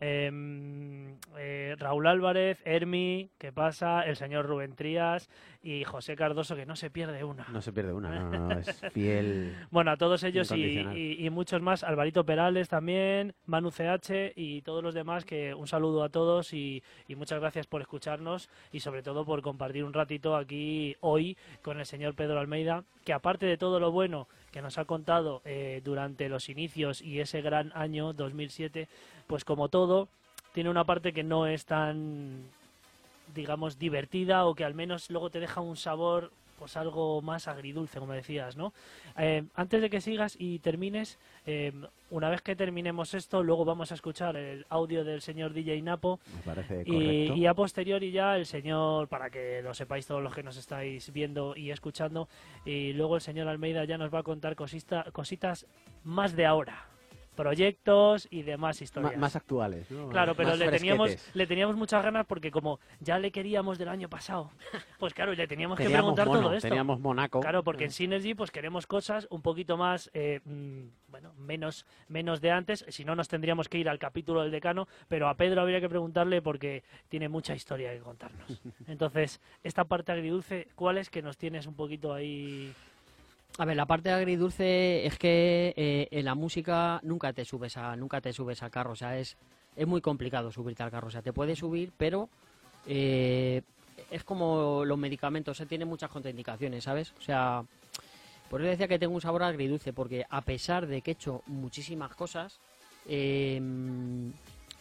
[0.00, 4.02] Em, eh, Raúl Álvarez, Hermi, ¿qué pasa?
[4.02, 5.28] El señor Rubén Trías
[5.68, 7.46] y José Cardoso, que no se pierde una.
[7.52, 9.54] No se pierde una, no, no, es fiel.
[9.70, 10.96] Bueno, a todos ellos y, Incondicional.
[10.98, 15.66] y- y muchos más, Alvarito Perales también, Manu CH y todos los demás, que un
[15.66, 19.92] saludo a todos y, y muchas gracias por escucharnos y sobre todo por compartir un
[19.92, 24.62] ratito aquí hoy con el señor Pedro Almeida, que aparte de todo lo bueno que
[24.62, 28.88] nos ha contado eh, durante los inicios y ese gran año 2007,
[29.26, 30.08] pues como todo,
[30.54, 32.44] tiene una parte que no es tan
[33.34, 38.00] digamos divertida o que al menos luego te deja un sabor pues algo más agridulce
[38.00, 38.72] como decías no
[39.16, 41.72] Eh, antes de que sigas y termines eh,
[42.10, 46.18] una vez que terminemos esto luego vamos a escuchar el audio del señor DJ Napo
[46.34, 50.34] Me parece y, y a posteriori ya el señor, para que lo sepáis todos los
[50.34, 52.28] que nos estáis viendo y escuchando,
[52.64, 55.64] y luego el señor Almeida ya nos va a contar cosista- cositas
[56.02, 56.86] más de ahora,
[57.38, 59.16] proyectos y demás historias.
[59.16, 60.08] más actuales, ¿no?
[60.08, 64.08] Claro, pero le teníamos, le teníamos muchas ganas porque como ya le queríamos del año
[64.08, 64.50] pasado,
[64.98, 66.68] pues claro, le teníamos que preguntar mono, todo esto.
[66.68, 67.38] Teníamos Monaco.
[67.38, 72.40] Claro, porque en Synergy pues queremos cosas un poquito más, eh, mm, bueno, menos, menos
[72.40, 72.84] de antes.
[72.88, 75.88] Si no, nos tendríamos que ir al capítulo del decano, pero a Pedro habría que
[75.88, 78.48] preguntarle porque tiene mucha historia que contarnos.
[78.88, 82.74] Entonces, esta parte agridulce, ¿cuál es que nos tienes un poquito ahí?
[83.60, 87.96] A ver, la parte agridulce es que eh, en la música nunca te subes a
[87.96, 89.36] nunca te subes al carro, o sea, es,
[89.74, 92.28] es muy complicado subirte al carro, o sea, te puedes subir, pero
[92.86, 93.62] eh,
[94.12, 97.12] es como los medicamentos, o sea, tiene muchas contraindicaciones, ¿sabes?
[97.18, 97.64] O sea,
[98.48, 101.42] por eso decía que tengo un sabor agridulce, porque a pesar de que he hecho
[101.46, 102.60] muchísimas cosas,
[103.08, 103.60] eh,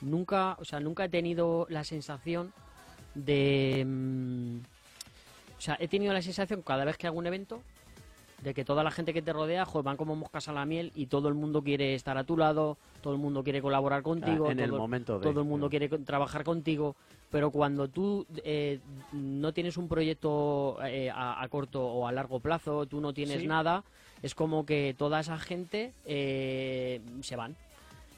[0.01, 2.53] nunca, o sea, nunca he tenido la sensación
[3.15, 3.83] de...
[3.87, 4.57] mm,
[5.57, 7.63] o sea, he tenido la sensación cada vez que hago un evento
[8.41, 10.91] de que toda la gente que te rodea joder, van como moscas a la miel
[10.95, 14.47] y todo el mundo quiere estar a tu lado, todo el mundo quiere colaborar contigo,
[14.47, 16.95] Ah, en el todo, momento de- todo el mundo quiere trabajar contigo,
[17.31, 18.79] pero cuando tú eh,
[19.11, 23.41] no tienes un proyecto eh, a, a corto o a largo plazo, tú no tienes
[23.41, 23.47] Sí.
[23.47, 23.83] nada,
[24.21, 27.55] es como que toda esa gente eh, se van.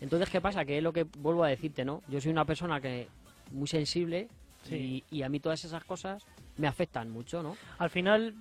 [0.01, 0.63] Entonces, ¿qué pasa?
[0.65, 2.01] Que es lo que vuelvo a decirte, ¿no?
[2.07, 3.07] Yo soy una persona que
[3.51, 4.27] muy sensible
[4.63, 5.03] Sí.
[5.09, 6.25] y, y a mí todas esas cosas
[6.57, 7.55] me afectan mucho, ¿no?
[7.77, 8.33] Al final,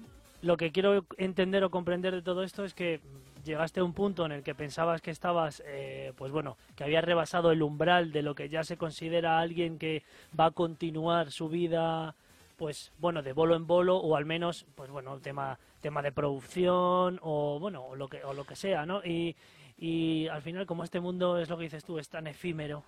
[0.42, 3.00] lo que quiero entender o comprender de todo esto es que
[3.44, 7.04] llegaste a un punto en el que pensabas que estabas, eh, pues bueno, que habías
[7.04, 10.02] rebasado el umbral de lo que ya se considera alguien que
[10.38, 12.14] va a continuar su vida,
[12.56, 17.20] pues bueno, de bolo en bolo o al menos, pues bueno, tema tema de producción
[17.22, 19.04] o bueno, o lo que o lo que sea, ¿no?
[19.04, 19.36] Y
[19.78, 22.82] y al final, como este mundo es lo que dices tú, es tan efímero,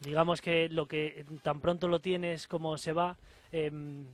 [0.00, 3.16] digamos que lo que tan pronto lo tienes como se va.
[3.50, 4.06] em,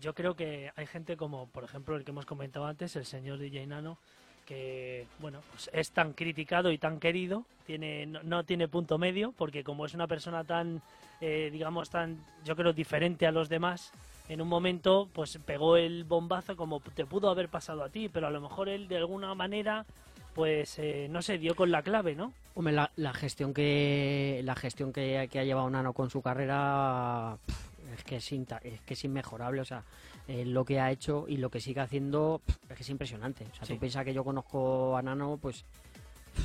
[0.00, 3.38] yo creo que hay gente como, por ejemplo, el que hemos comentado antes, el señor
[3.38, 3.98] DJ Nano,
[4.46, 9.32] que bueno, pues es tan criticado y tan querido, tiene no, no tiene punto medio,
[9.36, 10.82] porque como es una persona tan,
[11.20, 13.92] eh, digamos, tan, yo creo, diferente a los demás,
[14.28, 18.28] en un momento, pues pegó el bombazo como te pudo haber pasado a ti, pero
[18.28, 19.86] a lo mejor él de alguna manera,
[20.34, 22.32] pues eh, no se dio con la clave, ¿no?
[22.54, 27.38] Hombre, la, gestión que la gestión que, que ha llevado Nano con su carrera
[27.94, 29.82] es que es, inta- es que es inmejorable, o sea,
[30.28, 33.44] eh, lo que ha hecho y lo que sigue haciendo es que es impresionante.
[33.52, 33.74] O sea, Sí.
[33.74, 35.64] tú piensas que yo conozco a Nano, pues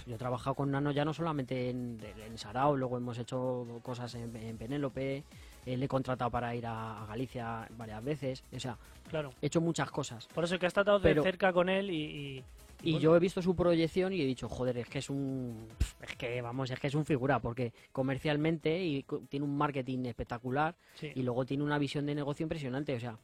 [0.07, 4.13] yo he trabajado con Nano ya no solamente en, en Sarao, luego hemos hecho cosas
[4.15, 5.23] en, en Penélope,
[5.65, 8.77] eh, le he contratado para ir a, a Galicia varias veces, o sea,
[9.09, 9.31] Claro.
[9.41, 10.27] he hecho muchas cosas.
[10.27, 12.03] Por eso que has tratado de cerca con él y...
[12.37, 12.43] y-
[12.85, 15.67] Y bueno, yo he visto su proyección y he dicho, joder, es que es un.
[16.01, 20.75] Es que, vamos, es que es un figura, porque comercialmente y tiene un marketing espectacular
[20.95, 21.11] sí.
[21.15, 22.95] y luego tiene una visión de negocio impresionante.
[22.95, 23.17] O sea,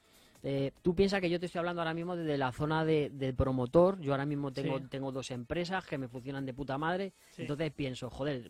[0.43, 3.35] eh, tú piensas que yo te estoy hablando ahora mismo desde la zona de, del
[3.35, 3.99] promotor.
[4.01, 4.85] Yo ahora mismo tengo, Sí.
[4.89, 7.13] tengo dos empresas que me funcionan de puta madre.
[7.29, 7.43] Sí.
[7.43, 8.49] Entonces pienso, joder,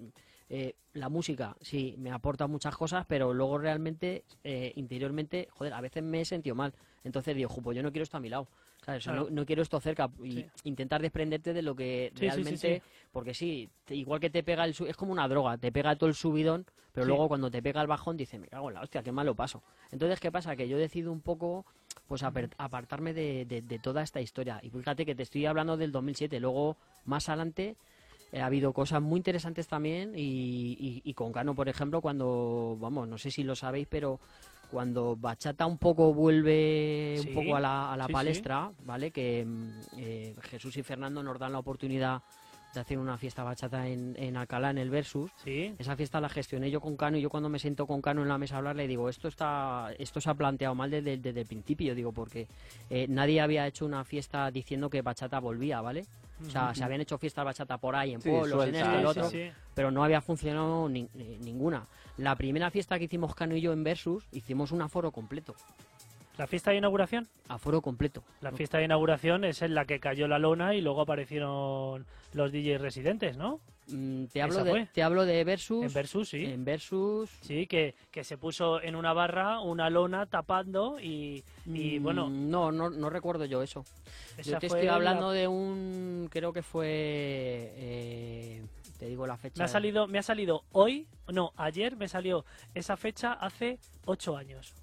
[0.50, 5.82] eh, la música sí me aporta muchas cosas, pero luego realmente, eh, interiormente, joder, a
[5.82, 6.74] veces me he sentido mal.
[7.04, 8.48] Entonces digo, "Jo, pues yo no quiero esto a mi lado.
[8.86, 9.02] ¿Sabes?
[9.02, 9.30] O sea, Claro.
[9.30, 10.46] no, no quiero esto cerca y Sí.
[10.64, 12.92] intentar desprenderte de lo que Sí, realmente sí.
[13.12, 16.10] porque sí te- igual que te pega el es como una droga te pega todo
[16.10, 19.04] el subidón pero luego cuando te pega el bajón dices me cago en la hostia
[19.04, 21.66] qué mal lo paso entonces qué pasa que yo decido un poco
[22.08, 25.92] pues apartarme de, de- de toda esta historia y fíjate que te estoy hablando del
[25.92, 27.76] 2007 luego más adelante
[28.34, 30.22] eh, ha habido cosas muy interesantes también y,
[30.80, 34.22] y- y con Cano, por ejemplo, cuando, vamos, no sé si lo sabéis, pero
[34.72, 38.14] cuando Bachata un poco vuelve Sí, un poco a la, a la sí, sí.
[38.14, 39.12] palestra, ¿vale?
[39.12, 42.22] Que mm, eh, Jesús y Fernando nos dan la oportunidad
[42.74, 45.30] de hacer una fiesta bachata en, en Alcalá, en el Versus.
[45.44, 48.22] Sí, Esa fiesta la gestioné yo con Cano y yo cuando me siento con Cano
[48.22, 51.18] en la mesa a hablar le digo, esto está esto se ha planteado mal desde,
[51.18, 52.48] desde el principio, digo, porque
[52.90, 56.06] eh, nadie había hecho una fiesta diciendo que bachata volvía, ¿vale?
[56.48, 59.00] O sea, se habían hecho fiestas bachata por ahí, en Sí, pueblos, en y lo
[59.00, 59.52] sí, otro, sí, sí.
[59.76, 61.86] pero no había funcionado ni- ni- ninguna.
[62.18, 65.56] La primera fiesta que hicimos Cano y yo en Versus, hicimos un aforo completo.
[66.38, 67.28] La fiesta de inauguración.
[67.50, 68.24] Aforo completo.
[68.42, 72.52] La fiesta de inauguración es en la que cayó la lona y luego aparecieron los
[72.52, 73.60] DJs residentes, ¿no?
[73.88, 75.84] Mm, te, hablo de, te hablo de Versus.
[75.86, 76.46] En Versus, sí.
[76.46, 77.30] en Versus.
[77.42, 82.30] Sí, que, que se puso en una barra una lona tapando y, y mm, bueno,
[82.30, 83.84] No, no, no recuerdo yo eso.
[84.44, 86.30] Yo te estoy la- hablando de un.
[86.32, 86.88] Creo que fue.
[87.76, 88.62] eh,
[89.02, 89.58] te digo la fecha.
[89.58, 94.38] Me ha salido, me ha salido hoy, no, ayer me salió esa fecha hace ocho
[94.38, 94.76] años,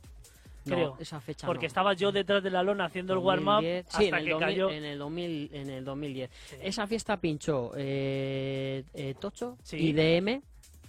[0.64, 0.96] No, creo.
[0.98, 1.46] esa fecha.
[1.46, 1.68] porque no.
[1.68, 3.86] estaba yo detrás de la lona haciendo el warm-up 2010.
[3.86, 4.70] hasta Sí, en el, que 2000 cayó.
[4.70, 6.30] en el 2000 en el 2010.
[6.32, 6.56] Sí.
[6.60, 9.76] Esa fiesta pinchó eh, eh, Tocho Sí.
[9.76, 10.42] y DM.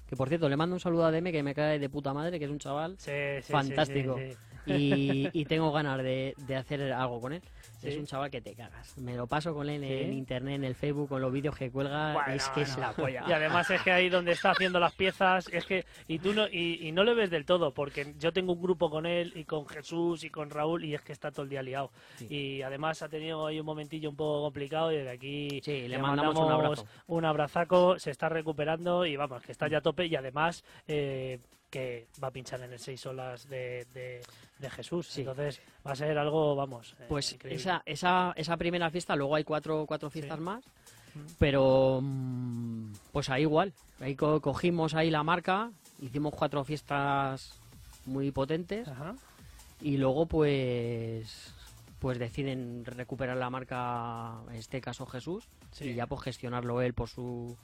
[0.07, 2.39] Que por cierto, le mando un saludo a DM que me cae de puta madre,
[2.39, 2.97] que es un chaval.
[3.43, 4.19] Fantástico.
[4.65, 7.43] Y, y tengo ganas de, de hacer algo con él.
[7.83, 8.97] Es un chaval que te cagas.
[8.97, 9.93] Me lo paso con él Sí.
[9.93, 12.13] en internet, en el Facebook, con los vídeos que cuelga.
[12.13, 13.23] Bueno, es que es la polla.
[13.27, 16.47] Y además es que ahí donde está haciendo las piezas, es que y tú no
[16.47, 19.45] y, y no le ves del todo, porque yo tengo un grupo con él y
[19.45, 21.91] con Jesús y con Raúl y es que está todo el día liado.
[22.17, 22.27] Sí.
[22.29, 25.97] Y además ha tenido ahí un momentillo un poco complicado y desde aquí Sí, le
[25.97, 26.85] mandamos un abrazo.
[27.07, 31.39] un abrazaco, se está recuperando y vamos, que está ya a tope y además eh,
[31.69, 34.21] que va a pinchar en el seis olas de, de,
[34.57, 35.15] de Jesús.
[35.19, 37.61] Entonces va a ser algo, vamos, eh, Pues increíble.
[37.61, 40.43] esa, esa, esa primera fiesta, luego hay cuatro, cuatro fiestas Sí.
[40.43, 40.63] más,
[41.15, 41.19] Mm.
[41.39, 47.59] pero mm, pues ahí igual, ahí co- cogimos ahí la marca, hicimos cuatro fiestas
[48.05, 49.15] muy potentes Ajá.
[49.81, 51.53] y luego pues
[51.99, 55.89] pues deciden recuperar la marca, en este caso Jesús, Sí.
[55.89, 57.57] y ya pues gestionarlo él por su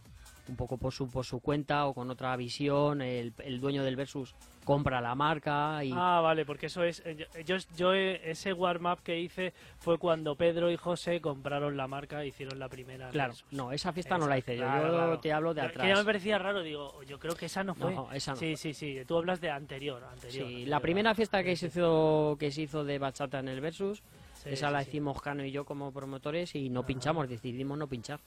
[0.48, 3.02] un poco por su, por su cuenta o con otra visión.
[3.02, 7.02] El, el dueño del Versus compra la marca y Ah, vale, porque eso es.
[7.06, 11.88] eh, Yo, yo eh, ese warm-up que hice fue cuando Pedro y José compraron la
[11.88, 13.10] marca e hicieron la primera.
[13.10, 13.46] claro, Versus.
[13.52, 14.64] no, esa fiesta no la hice yo.
[14.64, 15.20] Claro, yo claro.
[15.20, 15.84] te hablo de atrás.
[15.84, 17.94] Que ya me parecía raro, digo, yo creo que esa no fue.
[17.94, 19.00] No, esa no Sí, sí, sí.
[19.08, 20.04] Tú hablas de anterior.
[20.04, 23.48] anterior Sí, anterior, la primera fiesta que se hizo que se hizo de bachata en
[23.48, 24.02] el Versus,
[24.46, 26.88] Sí, esa sí, la hicimos Cano y yo como promotores y no Ajá.
[26.88, 28.20] pinchamos, decidimos no pinchar.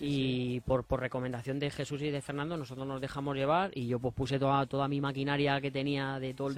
[0.00, 3.98] Y por, por recomendación de Jesús y de Fernando nosotros nos dejamos llevar y yo
[3.98, 6.48] pues puse toda, toda mi maquinaria que tenía de todo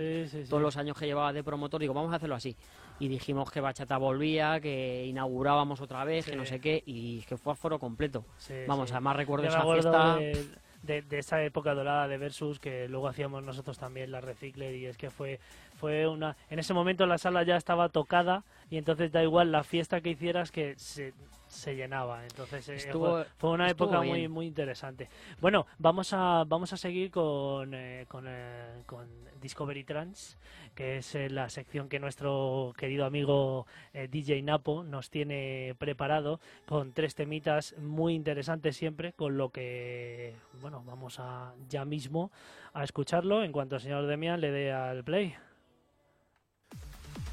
[0.48, 2.56] todos los años que llevaba de promotor, digo, vamos a hacerlo así.
[3.00, 7.36] Y dijimos que Bachata volvía, que inaugurábamos otra vez, que no sé qué, y que
[7.36, 8.24] fue a foro completo.
[8.68, 10.16] Vamos, además recuerdo esa fiesta.
[10.16, 10.46] de,
[10.82, 14.86] de- de esa época dorada de Versus que luego hacíamos nosotros también la Recicle y
[14.86, 15.38] es que fue
[15.76, 19.62] fue una en ese momento la sala ya estaba tocada y entonces da igual la
[19.64, 21.12] fiesta que hicieras que se,
[21.46, 24.30] se llenaba entonces eh, Estuvo- fue, fue una época muy bien.
[24.32, 25.08] muy interesante
[25.42, 29.06] bueno vamos a vamos a seguir con eh, con, eh, con
[29.42, 30.38] Discovery Trans
[30.74, 37.14] que es la sección que nuestro querido amigo DJ Napo nos tiene preparado con tres
[37.14, 42.30] temitas muy interesantes siempre, con lo que, bueno, vamos a ya mismo
[42.72, 45.34] a escucharlo en cuanto el señor Demian le dé al play.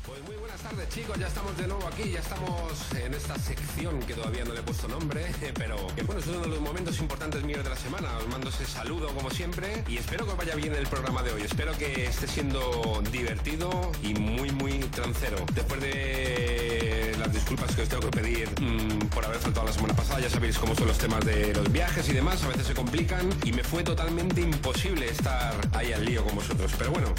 [0.05, 3.99] Pues muy buenas tardes chicos, ya estamos de nuevo aquí, ya estamos en esta sección
[4.01, 6.99] que todavía no le he puesto nombre, pero que bueno, es uno de los momentos
[6.99, 8.17] importantes míos de la semana.
[8.17, 11.33] Os mando ese saludo como siempre y espero que os vaya bien el programa de
[11.33, 11.43] hoy.
[11.43, 15.37] Espero que esté siendo divertido y muy muy trancero.
[15.53, 19.93] Después de las disculpas que os tengo que pedir mm, por haber faltado la semana
[19.95, 22.73] pasada, ya sabéis cómo son los temas de los viajes y demás, a veces se
[22.73, 26.71] complican y me fue totalmente imposible estar ahí al lío con vosotros.
[26.77, 27.13] Pero bueno,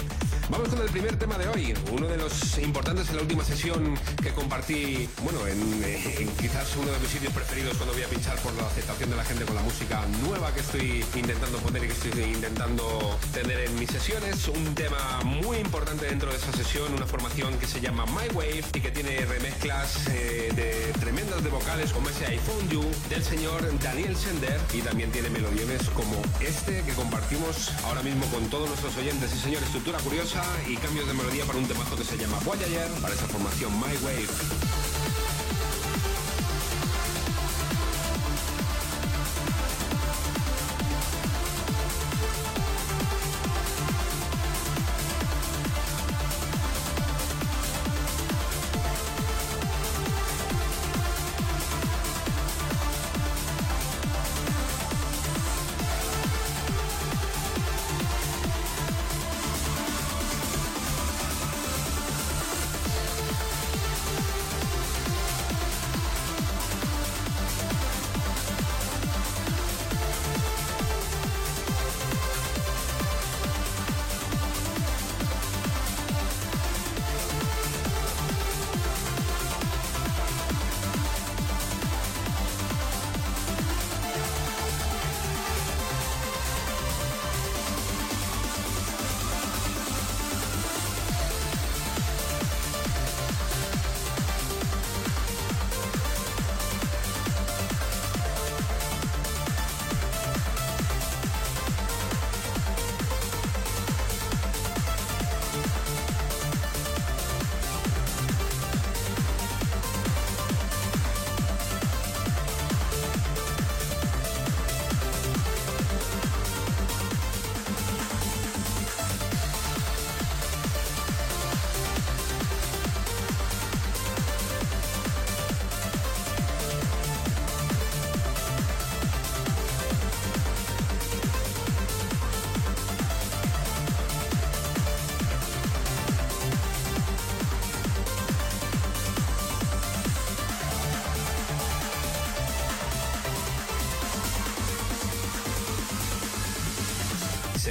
[0.51, 3.97] vamos con el primer tema de hoy, uno de los importantes en la última sesión
[4.21, 8.07] que compartí, bueno, en, eh, en quizás uno de mis sitios preferidos cuando voy a
[8.07, 11.85] pinchar por la aceptación de la gente con la música nueva que estoy intentando poner
[11.85, 14.47] y que estoy intentando tener en mis sesiones.
[14.49, 18.65] Un tema muy importante dentro de esa sesión, una formación que se llama My Wave
[18.73, 23.23] y que tiene remezclas eh, de tremendas de vocales como ese I Found You del
[23.23, 28.67] señor Daniel Sender y también tiene melodiones como este que compartimos ahora mismo con todos
[28.67, 29.33] nuestros oyentes.
[29.33, 32.89] Y señor, estructura curiosa y cambios de melodía para un temazo que se llama Voyager
[33.01, 34.80] para esa formación My Wave.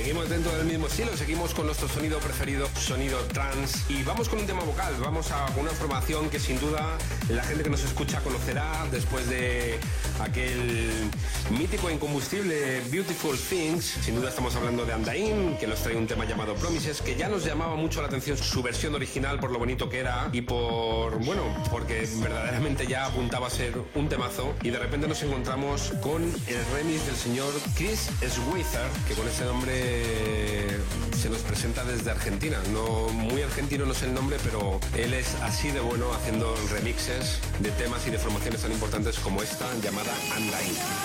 [0.01, 3.84] Seguimos dentro del mismo estilo, seguimos con nuestro sonido preferido, sonido trans.
[3.90, 6.96] Y vamos con un tema vocal, vamos a una formación que sin duda
[7.28, 9.78] la gente que nos escucha conocerá después de
[10.18, 11.11] aquel
[11.51, 13.84] mítico e incombustible Beautiful Things.
[14.03, 17.28] Sin duda estamos hablando de Andain, que nos trae un tema llamado Promises, que ya
[17.28, 21.18] nos llamaba mucho la atención su versión original por lo bonito que era y por,
[21.24, 24.55] bueno, porque verdaderamente ya apuntaba a ser un temazo.
[24.62, 29.44] Y de repente nos encontramos con el remix del señor Chris Switzer, que con ese
[29.44, 30.68] nombre
[31.20, 32.59] se nos presenta desde Argentina.
[32.72, 37.38] No muy argentino no es el nombre, pero él es así de bueno haciendo remixes
[37.59, 40.99] de temas y de formaciones tan importantes como esta llamada Undying.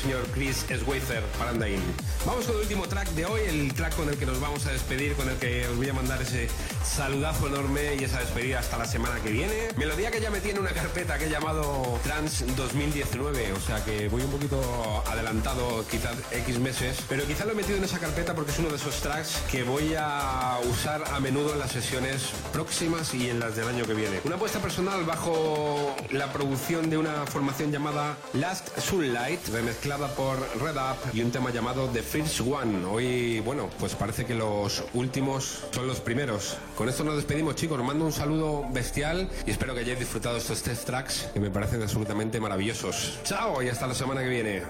[0.00, 1.82] Señor Chris Swaither para Undying.
[2.24, 4.72] Vamos con el último track de hoy, el track con el que nos vamos a
[4.72, 6.48] despedir, con el que os voy a mandar ese
[6.90, 9.68] saludazo enorme y esa despedida hasta la semana que viene.
[9.76, 14.08] Melodía que ya metí en una carpeta que he llamado Trans 2019, o sea que
[14.08, 14.60] voy un poquito
[15.06, 18.70] adelantado, quizás X meses, pero quizás lo he metido en esa carpeta porque es uno
[18.70, 23.38] de esos tracks que voy a usar a menudo en las sesiones próximas y en
[23.38, 24.20] las del año que viene.
[24.24, 30.76] Una apuesta personal bajo la producción de una formación llamada Last Sunlight, remezclada por Red
[30.76, 32.84] Up y un tema llamado The First One.
[32.84, 36.56] Hoy, bueno, pues parece que los últimos son los primeros.
[36.80, 37.78] Con esto nos despedimos, chicos.
[37.78, 41.50] Os mando un saludo bestial y espero que hayáis disfrutado estos tres tracks que me
[41.50, 43.20] parecen absolutamente maravillosos.
[43.22, 44.62] Chao y hasta la semana que viene.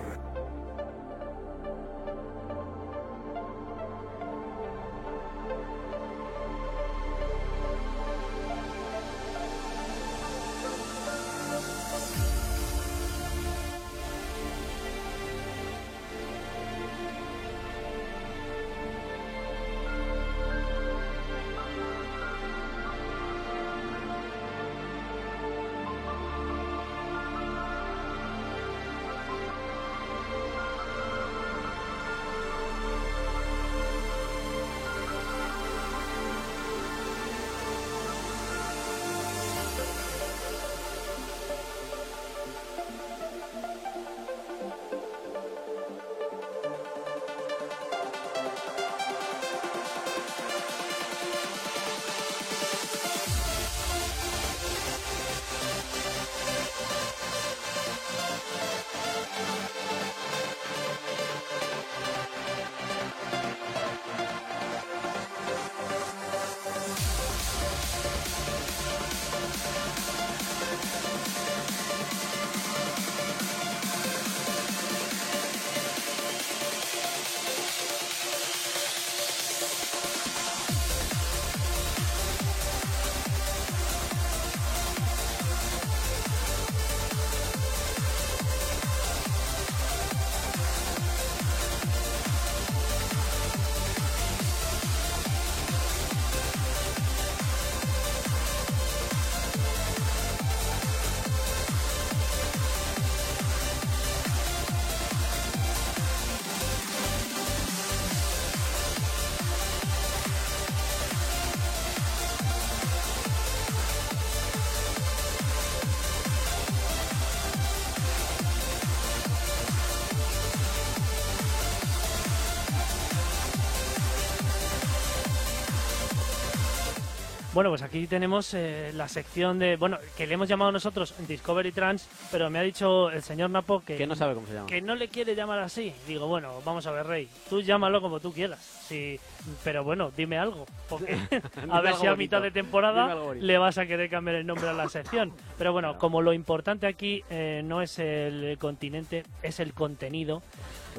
[127.60, 131.72] Bueno, pues aquí tenemos eh, la sección de, bueno, que le hemos llamado nosotros Discovery
[131.72, 134.66] Trans, pero me ha dicho el señor Napo que, Que no sabe cómo se llama.
[134.66, 135.92] que no le quiere llamar así.
[136.06, 138.60] Digo, bueno, vamos a ver, Rey, tú llámalo como tú quieras.
[138.60, 139.20] Sí,
[139.62, 141.12] pero bueno, dime algo, porque
[141.70, 142.16] a ver si a bonito.
[142.16, 145.30] mitad de temporada le vas a querer cambiar el nombre a la sección.
[145.58, 150.42] Pero bueno, como lo importante aquí eh, no es el continente, es el contenido,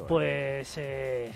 [0.08, 1.30] pues eh,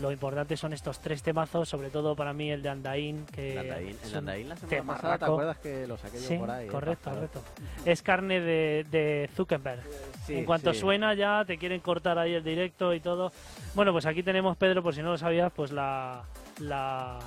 [0.00, 3.50] lo importante son estos tres temazos, sobre todo para mí el de Andaín, que
[3.90, 6.50] es en un Andaín la semana pasada, ¿te acuerdas que lo saqué yo Sí, por
[6.50, 6.66] ahí?
[6.66, 7.42] eh, correcto, correcto.
[7.84, 9.82] Es carne de, de Zuckerberg.
[10.26, 10.80] Sí, en cuanto sí.
[10.80, 13.32] suena ya te quieren cortar ahí el directo y todo.
[13.74, 16.24] Bueno, pues aquí tenemos, Pedro, por si no lo sabías, pues la...
[16.60, 17.18] la...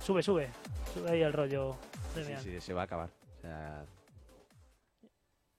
[0.00, 0.48] Sube, sube.
[0.94, 1.76] Sube ahí el rollo.
[2.14, 3.08] Sí, sí, se va a acabar.
[3.38, 3.84] O sea,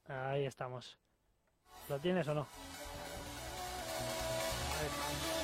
[0.08, 0.98] Ahí estamos.
[1.90, 2.48] ¿Lo tienes o no?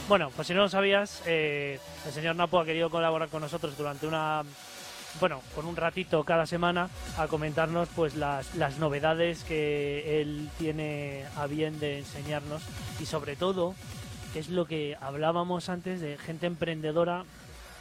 [0.08, 3.78] Bueno, pues si no lo sabías, eh, el señor Napo ha querido colaborar con nosotros
[3.78, 4.44] durante una,
[5.20, 11.26] bueno, con un ratito cada semana a comentarnos pues las, las novedades que él tiene
[11.36, 12.64] a bien de enseñarnos
[13.00, 13.76] y sobre todo,
[14.34, 17.24] que es lo que hablábamos antes de gente emprendedora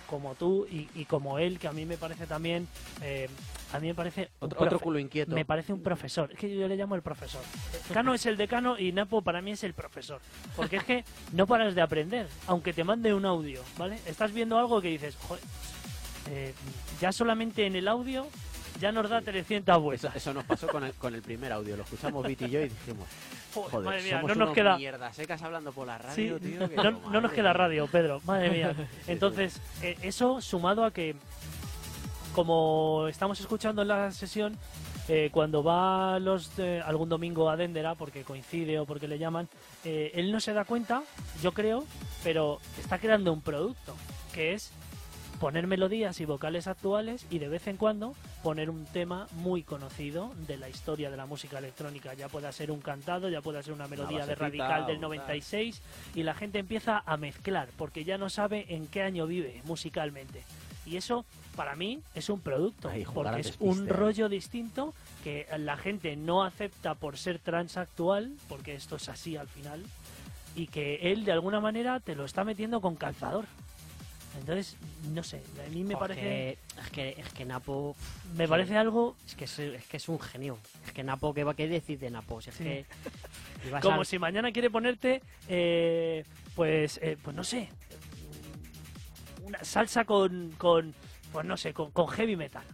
[0.08, 2.66] como tú y, como él, que a mí me parece también,
[3.02, 3.28] eh,
[3.72, 5.34] a mí me parece Otro, culo inquieto.
[5.34, 6.30] me parece un profesor.
[6.32, 7.42] Es que yo le llamo el profesor.
[7.92, 10.20] Cano es el decano y Napo para mí es el profesor.
[10.56, 13.98] Porque es que no paras de aprender, aunque te mande un audio, ¿vale?
[14.06, 15.42] Estás viendo algo que dices, joder,
[16.30, 16.54] eh,
[17.00, 18.26] ya solamente en el audio
[18.80, 20.14] ya nos da 300 Eso, vueltas.
[20.16, 21.76] eso nos pasó con el, con el primer audio.
[21.76, 23.06] Lo escuchamos Viti y yo y dijimos,
[23.54, 24.76] Joder, joder, madre mía, somos no nos unos queda...
[24.76, 26.68] mierdas secas hablando por la Sí, radio, tío.
[26.68, 28.74] que no, nos queda radio, Pedro, madre mía.
[29.08, 31.16] Entonces, eh, eso sumado a que,
[32.38, 34.56] como estamos escuchando en la sesión,
[35.08, 39.48] eh, cuando va los de- algún domingo a Dendera, porque coincide o porque le llaman,
[39.84, 41.02] eh, él no se da cuenta,
[41.42, 41.84] yo creo,
[42.22, 43.96] pero está creando un producto,
[44.32, 44.70] que es
[45.40, 48.14] poner melodías y vocales actuales y de vez en cuando
[48.44, 52.14] poner un tema muy conocido de la historia de la música electrónica.
[52.14, 55.08] Ya pueda ser un cantado, ya pueda ser una melodía de Radical del o tal.
[55.10, 55.82] 96
[56.14, 60.44] y la gente empieza a mezclar porque ya no sabe en qué año vive musicalmente.
[60.88, 61.24] Y eso
[61.54, 63.92] para mí es un producto, Ay, porque es un despiste.
[63.92, 69.48] rollo distinto que la gente no acepta por ser transactual, porque esto es así al
[69.48, 69.84] final,
[70.56, 73.44] y que él de alguna manera te lo está metiendo con calzador.
[74.38, 74.76] Entonces,
[75.12, 77.96] no sé, a mí me Joder, parece Es que, es que Napo.
[78.36, 80.58] me parece algo Es que es, es que es un genio.
[80.86, 82.40] Es que Napo, ¿qué va qué decir de Napo?
[82.40, 82.64] Si es Sí.
[82.64, 82.86] que.
[83.82, 86.24] como a- si mañana quiere ponerte eh,
[86.54, 87.68] pues eh, pues no sé,
[89.48, 90.94] una salsa con con
[91.32, 92.64] pues no sé, con, con heavy metal.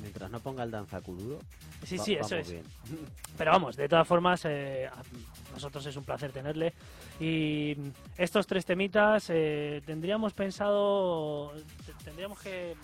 [0.00, 1.38] Mientras no ponga el danzaculuro.
[1.84, 2.50] Sí, va- sí, eso es.
[2.50, 2.64] bien.
[3.38, 5.02] Pero vamos, de todas formas, eh, a
[5.52, 6.72] nosotros es un placer tenerle.
[7.20, 7.76] Y
[8.16, 11.52] estos tres temitas eh, tendríamos pensado,
[11.86, 12.74] te- tendríamos que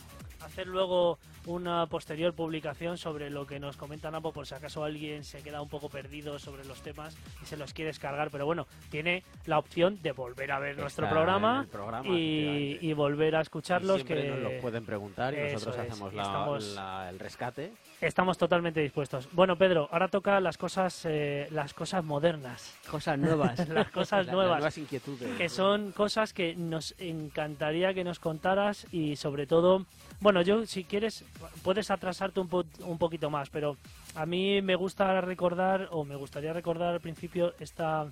[0.43, 5.25] hacer luego una posterior publicación sobre lo que nos comenta Napo por si acaso alguien
[5.25, 8.31] se queda un poco perdido sobre los temas y se los quiere descargar.
[8.31, 11.67] Pero bueno, tiene la opción de volver a ver nuestro programa,
[12.05, 14.03] y, volver a escucharlos.
[14.03, 17.19] Y que nos los pueden preguntar y Eso nosotros es, hacemos la- estamos- la- el
[17.19, 17.73] rescate.
[18.03, 19.29] estamos totalmente dispuestos.
[19.33, 22.75] Bueno, Pedro, ahora toca las cosas, eh, las cosas modernas.
[22.91, 23.57] Cosas nuevas.
[23.69, 25.37] las cosas La- las nuevas, nuevas inquietudes.
[25.39, 29.87] que son cosas que nos encantaría que nos contaras y sobre todo,
[30.21, 31.25] bueno, yo si quieres
[31.63, 33.77] puedes atrasarte un, po- un poquito más, pero
[34.15, 38.07] a mí me gusta recordar o me gustaría recordar al principio esta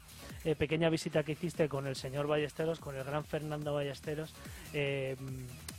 [0.45, 4.33] eh, pequeña visita que hiciste con el señor Ballesteros, con el gran Fernando Ballesteros,
[4.73, 5.17] eh,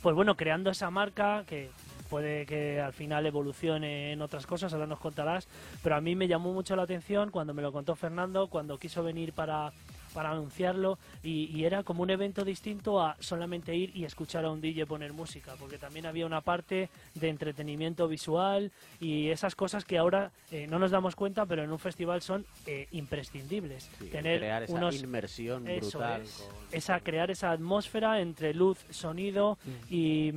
[0.02, 1.68] pues bueno, creando esa marca que
[2.08, 5.46] puede que al final evolucione en otras cosas, ahora nos contarás,
[5.82, 9.02] pero a mí me llamó mucho la atención cuando me lo contó Fernando, cuando quiso
[9.04, 9.72] venir para,
[10.12, 14.50] para anunciarlo y, y era como un evento distinto a solamente ir y escuchar a
[14.50, 19.84] un DJ poner música, porque también había una parte de entretenimiento visual y esas cosas
[19.84, 23.88] que ahora eh, no nos damos cuenta, pero en un festival son eh, imprescindibles.
[23.98, 26.22] Sí, Tener crear esa unos inmersión eso brutal.
[26.22, 26.32] es.
[26.32, 29.94] con- esa crear esa atmósfera entre luz, sonido Mm.
[29.94, 30.32] y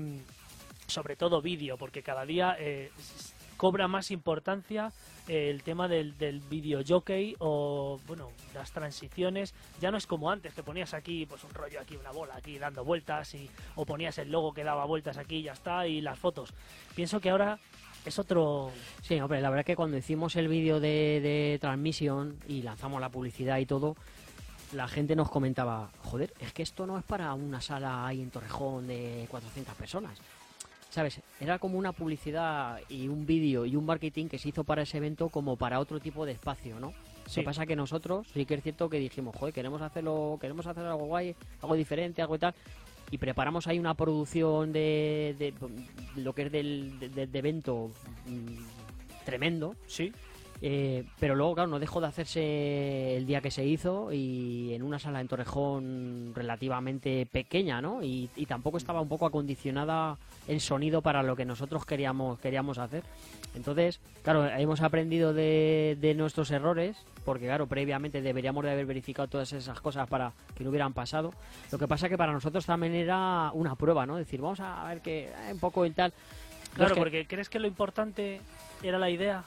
[0.88, 2.92] sobre todo vídeo, porque cada día eh,
[3.64, 4.92] cobra más importancia
[5.26, 10.30] eh, el tema del, del video jockey o bueno las transiciones ya no es como
[10.30, 13.86] antes que ponías aquí pues un rollo aquí una bola aquí dando vueltas y o
[13.86, 16.54] ponías el logo que daba vueltas aquí y ya está y las fotos
[16.94, 17.58] pienso que ahora
[18.06, 18.70] es otro
[19.02, 23.00] Sí, hombre, la verdad es que cuando hicimos el vídeo de, de transmisión y lanzamos
[23.00, 23.96] la publicidad y todo,
[24.74, 28.30] la gente nos comentaba, joder, es que esto no es para una sala ahí en
[28.30, 30.20] Torrejón de 400 personas.
[30.94, 31.22] ¿Sabes?
[31.40, 34.98] Era como una publicidad y un vídeo y un marketing que se hizo para ese
[34.98, 36.90] evento como para otro tipo de espacio, ¿no?
[36.92, 37.40] Lo Sí.
[37.42, 40.86] que pasa que nosotros sí que es cierto que dijimos, joder, queremos hacerlo, queremos hacer
[40.86, 42.54] algo guay, algo diferente, algo y tal.
[43.10, 45.54] Y preparamos ahí una producción de, de-
[46.22, 47.90] lo que es del, de- de- de evento
[48.28, 49.76] mm, tremendo.
[49.88, 50.12] sí
[50.66, 54.82] Eh, pero luego, claro, no dejó de hacerse el día que se hizo y en
[54.82, 58.02] una sala en Torrejón relativamente pequeña, ¿no?
[58.02, 62.78] Y, y tampoco estaba un poco acondicionada el sonido para lo que nosotros queríamos, queríamos
[62.78, 63.04] hacer.
[63.56, 66.96] Entonces, claro, hemos aprendido de, de nuestros errores,
[67.26, 71.34] porque claro, previamente deberíamos de haber verificado todas esas cosas para que no hubieran pasado.
[71.74, 74.16] Lo que pasa que para nosotros también era una prueba, ¿no?
[74.16, 76.14] Decir, vamos a ver que eh, un poco y tal.
[76.74, 78.40] claro que- porque crees que lo importante
[78.82, 79.44] era la idea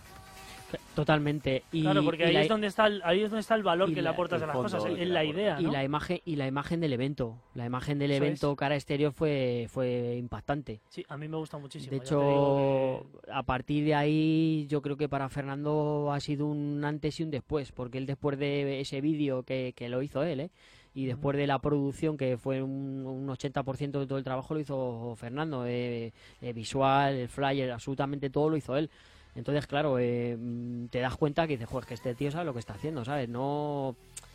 [0.95, 1.63] Totalmente.
[1.73, 3.63] Y, claro, porque y ahí la- es donde está el, ahí es donde está el
[3.63, 6.37] valor que le aportas a las fondo cosas, le la idea, y la imagen y
[6.37, 7.37] la imagen del evento.
[7.55, 8.59] La imagen del Eso evento es.
[8.59, 10.81] cara exterior fue fue impactante.
[10.89, 11.91] Sí, a mí me gusta muchísimo.
[11.91, 17.21] De hecho, a partir de ahí yo creo que para Fernando ha sido un antes
[17.21, 20.51] y un después, porque él después de ese vídeo que, que lo hizo él, ¿eh?
[20.95, 24.61] y después de la producción, que fue un, un 80% de todo el trabajo, lo
[24.61, 26.11] hizo Fernando, eh,
[26.41, 28.89] eh, visual, el flyer, absolutamente todo lo hizo él.
[29.37, 32.53] Entonces, claro, eh, mm, te das cuenta que dices, "Joder, que este tío sabe lo
[32.55, 33.29] que está haciendo, ¿sabes?
[33.29, 33.95] No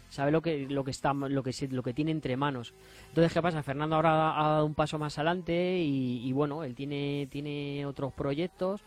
[0.09, 2.73] sabe lo que lo que está lo que lo que tiene entre manos.
[3.09, 3.63] Entonces, ¿qué pasa?
[3.63, 8.13] Fernando ahora ha dado un paso más adelante y, y bueno, él tiene tiene otros
[8.13, 8.81] proyectos.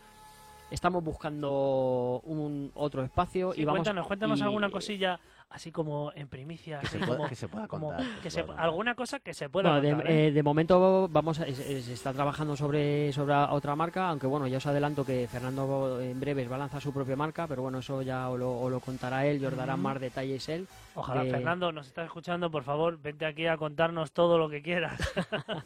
[0.71, 5.19] Estamos buscando un otro espacio Sí, y vamos cuéntanos, cuéntanos y- alguna cosilla
[5.49, 8.21] así como en primicia, Que así se pueda- como, que se pueda como contar, que
[8.21, 8.65] que se se- pueda contar.
[8.65, 10.27] alguna cosa que se pueda Bueno, de, contar, ¿eh?
[10.27, 14.57] eh, de momento vamos a- se está trabajando sobre, sobre otra marca, aunque bueno, ya
[14.57, 18.01] os adelanto que Fernando en breves va a lanzar su propia marca, pero bueno, eso
[18.01, 20.67] ya os lo, contará él y os dará más detalles él.
[20.95, 24.99] Ojalá Fernando nos está escuchando, por favor, vente aquí a contarnos todo lo que quieras.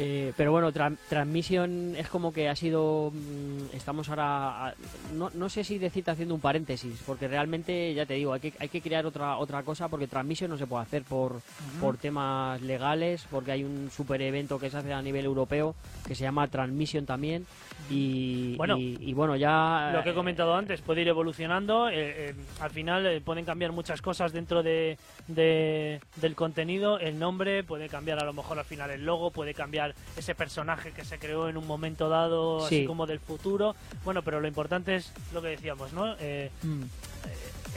[0.00, 3.10] Eh, pero bueno, tra- Transmission es como que ha sido.
[3.12, 4.68] mm, estamos ahora.
[4.68, 4.74] a-
[5.12, 8.52] no, no sé si decirte haciendo un paréntesis, porque realmente, ya te digo, hay que,
[8.60, 11.40] hay que crear otra otra cosa, porque Transmission no se puede hacer por,
[11.80, 15.74] por temas legales, porque hay un super evento que se hace a nivel europeo
[16.06, 17.44] que se llama Transmission también.
[17.90, 19.92] Y Bueno, y, y bueno, ya.
[19.94, 21.88] lo que he comentado antes, puede ir evolucionando.
[21.88, 21.94] eh,
[22.30, 26.98] eh, al final eh, pueden cambiar muchas cosas dentro de, de- del contenido.
[26.98, 30.92] El nombre puede cambiar a lo mejor al final el logo, puede cambiar ese personaje
[30.92, 32.84] que se creó en un momento dado, así Sí.
[32.84, 33.74] como del futuro.
[34.04, 36.14] Bueno, pero lo importante es lo que decíamos, ¿no?
[36.20, 36.82] Eh, Mm.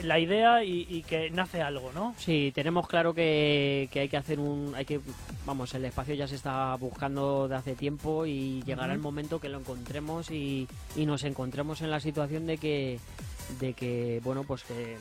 [0.02, 2.14] La idea y, y que nace algo, ¿no?
[2.18, 5.00] Sí, tenemos claro que, que hay que hacer un, hay que,
[5.46, 9.48] vamos, el espacio ya se está buscando de hace tiempo y llegará el momento que
[9.48, 10.66] lo encontremos y,
[10.96, 12.98] y nos encontremos en la situación de que,
[13.60, 14.96] de que, bueno, pues que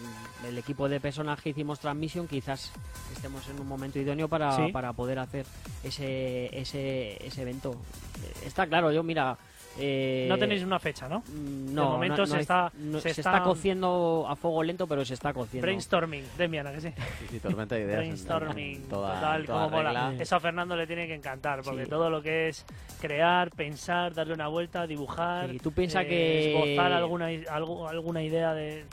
[0.47, 2.71] el equipo de personaje hicimos transmisión, quizás
[3.15, 4.71] estemos en un momento idóneo para, Sí.
[4.71, 5.45] para poder hacer
[5.83, 7.75] ese, ese, ese evento.
[8.45, 9.37] Está claro, yo mira.
[9.79, 11.19] Eh, No tenéis una fecha, ¿no?
[11.19, 14.63] mm, no, momento no- se hay- está- no- se se está- está cociendo a fuego
[14.63, 15.63] lento, pero se está cociendo.
[15.65, 16.89] Brainstorming, Demian, ¿a que sí?
[17.19, 17.99] Sí, sí, tormenta de ideas.
[17.99, 20.13] en- en Brainstorming, toda- total, toda como mola.
[20.19, 21.89] Eso a Fernando le tiene que encantar, porque Sí.
[21.89, 22.65] todo lo que es
[22.99, 28.21] crear, pensar, darle una vuelta, dibujar, Sí, tú piensa eh, que- esbozar alguna, algo- alguna
[28.23, 28.85] idea de...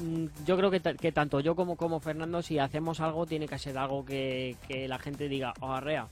[0.00, 3.76] Mm, Yo creo que tanto yo como, como Fernando, si hacemos algo, tiene que ser
[3.78, 6.08] algo que, que la gente diga, oh, arrea.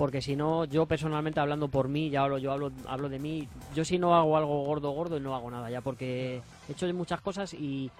[0.00, 3.46] Porque si no, yo personalmente hablando por mí, ya hablo, yo hablo, hablo de mí,
[3.74, 7.20] yo si no hago algo gordo, gordo, no hago nada ya, porque he hecho muchas
[7.20, 7.90] cosas y,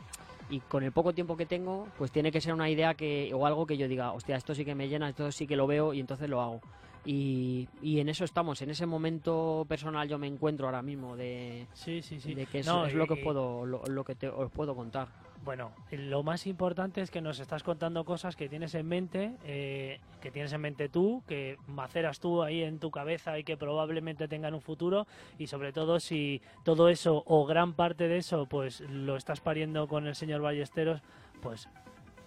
[0.49, 3.45] y con el poco tiempo que tengo, pues tiene que ser una idea que o
[3.45, 5.93] algo que yo diga, hostia, esto sí que me llena, esto sí que lo veo
[5.93, 6.63] y entonces lo hago.
[7.05, 11.67] Y, y en eso estamos, en ese momento personal yo me encuentro ahora mismo de,
[11.73, 12.35] Sí, sí, sí.
[12.35, 15.09] de que No, es lo y- que puedo, lo, lo que te- os puedo contar.
[15.43, 19.99] Bueno, lo más importante es que nos estás contando cosas que tienes en mente, eh,
[20.21, 24.29] que tienes en mente tú, que maceras tú ahí en tu cabeza y que probablemente
[24.29, 25.07] tengan un futuro
[25.39, 29.89] y sobre todo si todo eso o gran parte de eso pues lo estás pariendo
[29.89, 31.01] con el señor Ballesteros,
[31.41, 31.67] pues,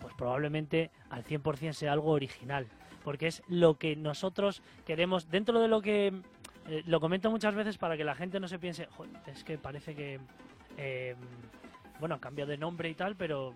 [0.02, 2.66] pues probablemente al 100% sea algo original,
[3.04, 6.14] porque es lo que nosotros queremos dentro de lo que...
[6.68, 9.58] eh, lo comento muchas veces para que la gente no se piense, "Joder, es que
[9.58, 10.20] parece que...
[10.78, 11.16] eh,
[12.00, 13.54] bueno, cambio de nombre y tal, pero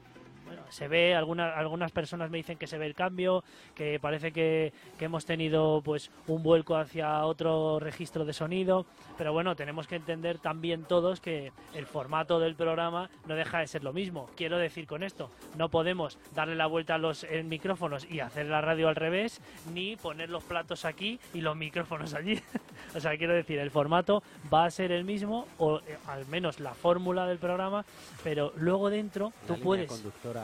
[0.47, 3.43] bueno, se ve, alguna- algunas personas me dicen que se ve el cambio,
[3.75, 8.85] que parece que, que hemos tenido pues un vuelco hacia otro registro de sonido,
[9.17, 13.67] pero bueno, tenemos que entender también todos que el formato del programa no deja de
[13.67, 14.29] ser lo mismo.
[14.35, 18.47] Quiero decir con esto, no podemos darle la vuelta a los eh, micrófonos y hacer
[18.47, 19.41] la radio al revés,
[19.73, 22.39] ni poner los platos aquí y los micrófonos allí.
[22.95, 24.23] o sea, quiero decir, el formato
[24.53, 27.85] va a ser el mismo, o eh, al menos la fórmula del programa,
[28.23, 30.36] pero luego dentro La tú puedes, conductora,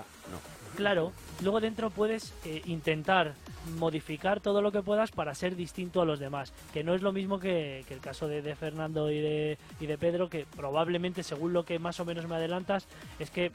[0.76, 3.36] claro, luego dentro puedes eh, intentar
[3.78, 7.12] modificar todo lo que puedas para ser distinto a los demás, que no es lo
[7.12, 11.24] mismo que, que el caso de, de Fernando y de, y de Pedro, que probablemente,
[11.24, 12.88] según lo que más o menos me adelantas,
[13.20, 13.52] es que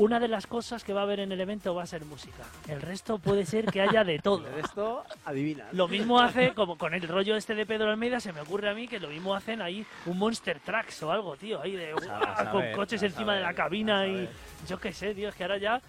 [0.00, 2.42] una de las cosas que va a haber en el evento va a ser música.
[2.68, 4.40] El resto puede ser que haya de todo.
[4.40, 5.66] De esto, adivina.
[5.72, 8.74] Lo mismo hace, como con el rollo este de Pedro Almeida, se me ocurre a
[8.74, 12.50] mí que lo mismo hacen ahí un Monster Trucks o algo, tío, ahí de a
[12.50, 14.28] con coches encima de la cabina y
[14.66, 15.80] yo qué sé, tío, es que ahora ya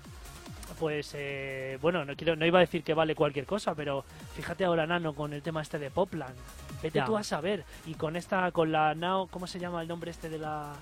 [0.79, 4.03] pues eh, bueno, no quiero no iba a decir que vale cualquier cosa, pero
[4.35, 6.35] fíjate ahora Nano con el tema este de Popland.
[6.81, 7.05] Vete Ya.
[7.05, 10.29] tú a saber y con esta con la Nao, ¿cómo se llama el nombre este
[10.29, 10.73] de la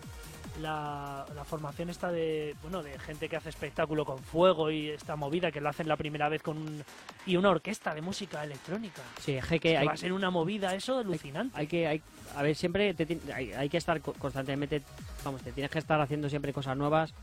[0.59, 5.15] la, la formación esta de bueno de gente que hace espectáculo con fuego y esta
[5.15, 6.83] movida que lo hacen la primera vez con un,
[7.25, 9.01] y una orquesta de música electrónica.
[9.19, 11.57] Sí, es que hay, va a ser una movida eso alucinante.
[11.57, 12.01] hay que hay,
[12.35, 14.81] a ver siempre te hay, hay que estar co- constantemente
[15.23, 17.13] vamos te tienes que estar haciendo siempre cosas nuevas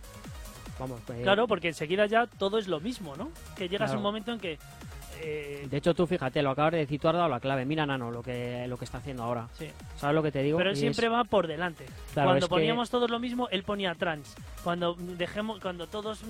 [0.78, 3.30] vamos eh, Claro, porque enseguida ya todo es lo mismo, ¿no?
[3.56, 4.58] Que llegas a un momento en que
[5.22, 7.84] eh, de hecho tú fíjate lo acabas de decir tú has dado la clave mira
[7.86, 9.68] nano lo que lo que está haciendo ahora sí.
[9.96, 11.86] sabes lo que te digo Pero él Y siempre es- va por delante.
[12.12, 14.34] Claro, cuando que- poníamos todos lo mismo, él ponía trans.
[14.64, 16.22] Cuando dejemos, cuando todos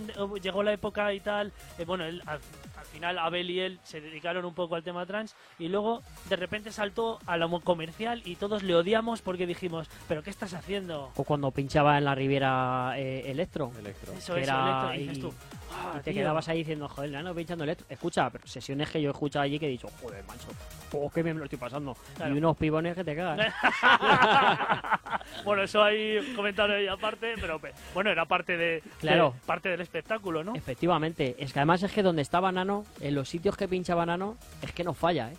[0.42, 2.38] llegó la época y tal, eh, bueno, él, al
[2.86, 6.72] final Abel y él se dedicaron un poco al tema trans y luego de repente
[6.72, 11.10] saltó a lo comercial y todos le odiamos porque dijimos, pero ¿qué estás haciendo?
[11.16, 14.12] o cuando pinchaba en la Riviera eh, Electro Electro.
[14.12, 15.34] Eso era- Electro, y dices y- tú,
[15.72, 16.20] "Ah, y te tío".
[16.22, 19.58] quedabas ahí diciendo joder nano pinchando Electro escucha pero sesiones que yo he escuchado allí
[19.58, 20.48] que he dicho joder macho
[20.92, 22.34] oh, que me lo estoy pasando Claro.
[22.34, 23.52] y unos pibones que te cagas
[25.44, 29.32] bueno, eso hay un comentario ahí aparte, pero pe- bueno, era parte de, Claro.
[29.34, 30.54] de- parte del espectáculo, ¿no?
[30.54, 34.36] Efectivamente, es que además es que donde estaba Nano, en los sitios que pinchaba Nano,
[34.62, 35.36] es que no falla, ¿eh?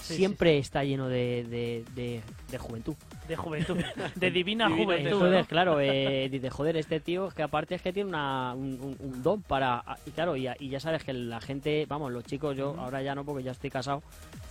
[0.00, 2.94] Sí, Siempre está lleno de, de, de- de juventud.
[3.26, 3.76] De juventud,
[4.14, 5.28] de divina juventud.
[5.28, 5.44] ¿no?
[5.44, 8.96] claro, eh, de, de joder, este tío es que aparte es que tiene una, un,
[9.22, 9.84] don para...
[10.06, 13.14] Y claro, y, y ya sabes que la gente, vamos, los chicos, yo ahora ya
[13.14, 14.02] no porque ya estoy casado,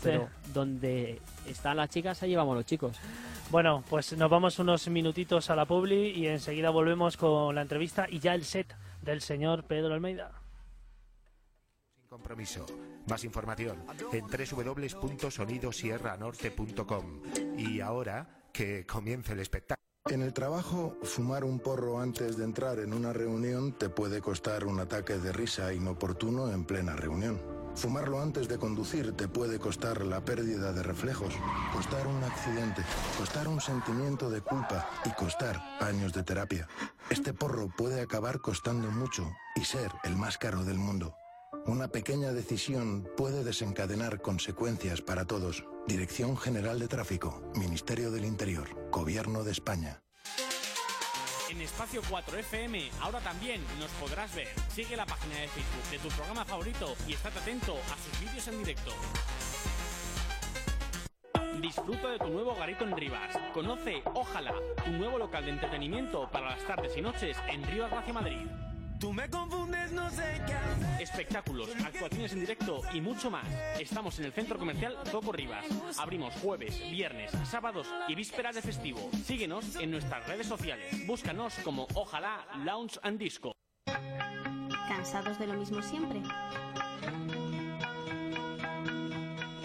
[0.03, 2.95] pero donde están las chicas, allí vamos los chicos.
[3.49, 8.05] Bueno, pues nos vamos unos minutitos a la publi y enseguida volvemos con la entrevista
[8.07, 10.30] y ya el set del señor Pedro Almeida.
[12.18, 12.65] Compromiso.
[13.07, 13.78] Más información
[14.11, 17.22] en www.sonidosierranorte.com.
[17.57, 19.86] Y ahora que comience el espectáculo.
[20.09, 24.65] En el trabajo, fumar un porro antes de entrar en una reunión te puede costar
[24.65, 27.39] un ataque de risa inoportuno en plena reunión.
[27.76, 31.36] Fumarlo antes de conducir te puede costar la pérdida de reflejos,
[31.72, 32.82] costar un accidente,
[33.15, 36.68] costar un sentimiento de culpa y costar años de terapia.
[37.11, 41.15] Este porro puede acabar costando mucho y ser el más caro del mundo.
[41.65, 45.65] Una pequeña decisión puede desencadenar consecuencias para todos.
[45.87, 50.01] Dirección General de Tráfico, Ministerio del Interior, Gobierno de España.
[51.49, 54.49] En Espacio 4 FM, ahora también nos podrás ver.
[54.69, 58.47] Sigue la página de Facebook de tu programa favorito y estate atento a sus vídeos
[58.49, 58.91] en directo.
[61.61, 63.37] Disfruta de tu nuevo garito en Rivas.
[63.53, 68.13] Conoce Ojalá, tu nuevo local de entretenimiento para las tardes y noches en Rivas Gracia
[68.13, 68.47] Madrid.
[68.99, 73.45] Tú me confundes, no sé qué Espectáculos, actuaciones en directo y mucho más.
[73.79, 75.65] Estamos en el centro comercial Zoco Rivas.
[75.99, 79.09] Abrimos jueves, viernes, sábados y vísperas de festivo.
[79.23, 81.05] Síguenos en nuestras redes sociales.
[81.05, 83.51] Búscanos como Ojalá Lounge and Disco.
[84.87, 86.21] ¿Cansados de lo mismo siempre?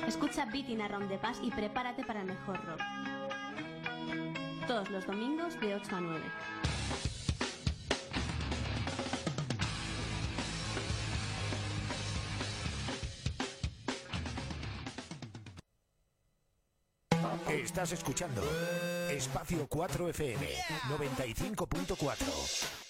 [0.07, 2.81] Escucha Beating Around the Pass y prepárate para el mejor rock.
[4.67, 6.21] Todos los domingos de 8 a 9.
[17.53, 18.43] Estás escuchando
[19.11, 20.47] Espacio 4 FM
[20.89, 22.82] 95.4.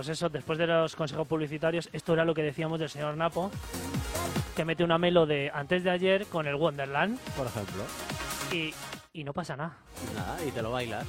[0.00, 3.50] pues eso, después de los consejos publicitarios, esto era lo que decíamos del señor Napo,
[4.56, 7.82] que mete una melo de antes de ayer con el Wonderland Por ejemplo.
[8.50, 8.72] y,
[9.12, 9.76] y no pasa nada.
[10.14, 11.06] Nada, y te lo bailas.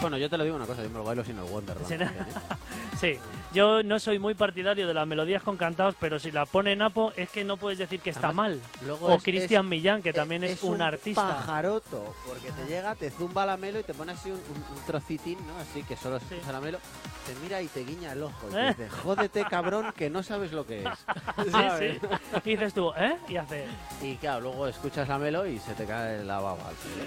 [0.00, 1.86] Bueno, yo te lo digo una cosa, yo me lo bailo sin el Wonderland.
[2.98, 3.16] Sí,
[3.52, 7.12] yo no soy muy partidario de las melodías con cantados, pero si la pone Napo
[7.16, 8.60] es que no puedes decir que está Además, mal.
[8.86, 11.22] Luego O es- Cristian es- Millán, que también es, un, artista.
[11.28, 14.86] pajaroto, porque te llega, te zumba la melo y te pone así un, un- un
[14.86, 15.56] trocitín, ¿no?
[15.58, 16.52] Así que solo escucha Sí.
[16.52, 16.78] la melo,
[17.26, 18.48] te mira y te guiña el ojo.
[18.52, 18.68] Y ¿Eh?
[18.68, 20.88] dice, jódete cabrón, que no sabes lo que es.
[21.78, 21.98] Sí.
[22.44, 23.16] Y dices tú, ¿eh?
[23.28, 23.64] Y hace.
[24.02, 26.58] Y claro, luego escuchas la melo y se te cae la baba.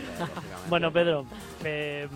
[0.69, 1.25] Bueno, Pedro,
[1.63, 2.07] eh,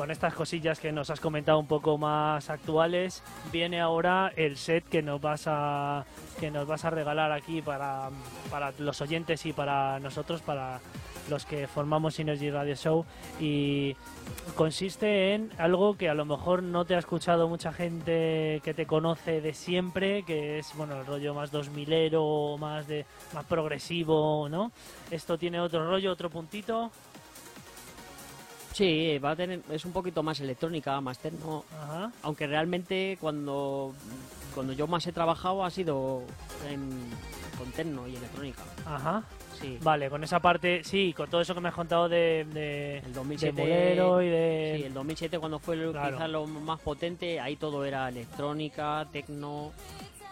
[0.00, 3.22] con estas cosillas que nos has comentado un poco más actuales,
[3.52, 6.06] viene ahora el set que nos vas a
[6.40, 8.08] que nos vas a regalar aquí para,
[8.50, 10.80] para los oyentes y para nosotros, para
[11.28, 13.04] los que formamos Synergy Radio Show
[13.38, 13.94] y
[14.56, 18.86] consiste en algo que a lo mejor no te ha escuchado mucha gente que te
[18.86, 24.72] conoce de siempre, que es bueno el rollo más 2000ero, más de más progresivo, ¿no?
[25.10, 26.90] Esto tiene otro rollo, otro puntito.
[28.72, 32.12] Sí, va a tener, es un poquito más electrónica, más techno, Ajá.
[32.22, 33.92] aunque realmente cuando,
[34.54, 36.22] cuando yo más he trabajado ha sido
[36.70, 36.88] en,
[37.58, 38.62] con techno y electrónica.
[38.86, 39.24] Ajá.
[39.60, 39.78] Sí.
[39.82, 43.04] Vale, con esa parte, sí, con todo eso que me has contado de, de, El
[43.04, 44.74] de 2007, bolero y de...
[44.78, 46.16] Sí, el 2007 cuando fue Claro.
[46.16, 49.72] quizás lo más potente, ahí todo era electrónica, techno,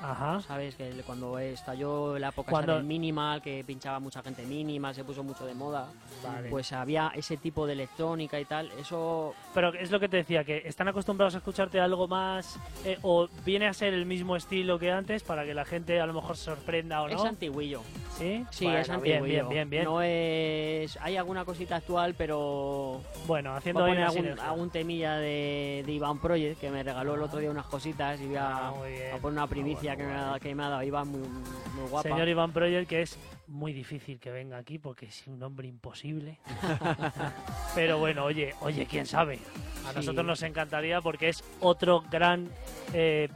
[0.01, 0.41] Ajá.
[0.41, 0.75] ¿sabes?
[0.77, 5.23] Que cuando estalló la época Cuando- del minimal, que pinchaba mucha gente minimal, se puso
[5.25, 5.89] mucho de moda,
[6.23, 6.49] Vale.
[6.51, 10.45] pues había ese tipo de electrónica y tal, eso Pero es lo que te decía,
[10.45, 14.79] que están acostumbrados a escucharte algo más eh, o viene a ser el mismo estilo
[14.79, 17.15] que antes para que la gente a lo mejor se sorprenda o no.
[17.17, 17.83] es antiguillo.
[18.17, 18.45] ¿Sí?
[18.51, 19.23] Sí, Bueno, es bien, antiguillo.
[19.25, 19.85] bien, bien, bien.
[19.85, 20.97] No es...
[21.01, 23.01] Hay alguna cosita actual, pero...
[23.27, 27.15] Bueno, haciendo Voy a poner algún, algún temilla de, de Iván Project, que me regaló
[27.15, 29.13] el otro día unas cositas y voy a, Ah, bien.
[29.15, 31.89] a poner una primicia bueno, que, me ha, que me ha dado Iván muy, muy
[31.89, 32.09] guapa.
[32.09, 36.39] Señor Iván Project, que es muy difícil que venga aquí porque es un hombre imposible.
[37.75, 39.39] Pero bueno, oye, oye, quién sabe.
[39.87, 39.97] A Sí.
[39.97, 42.51] nosotros nos encantaría porque es otro gran
[42.93, 43.29] eh,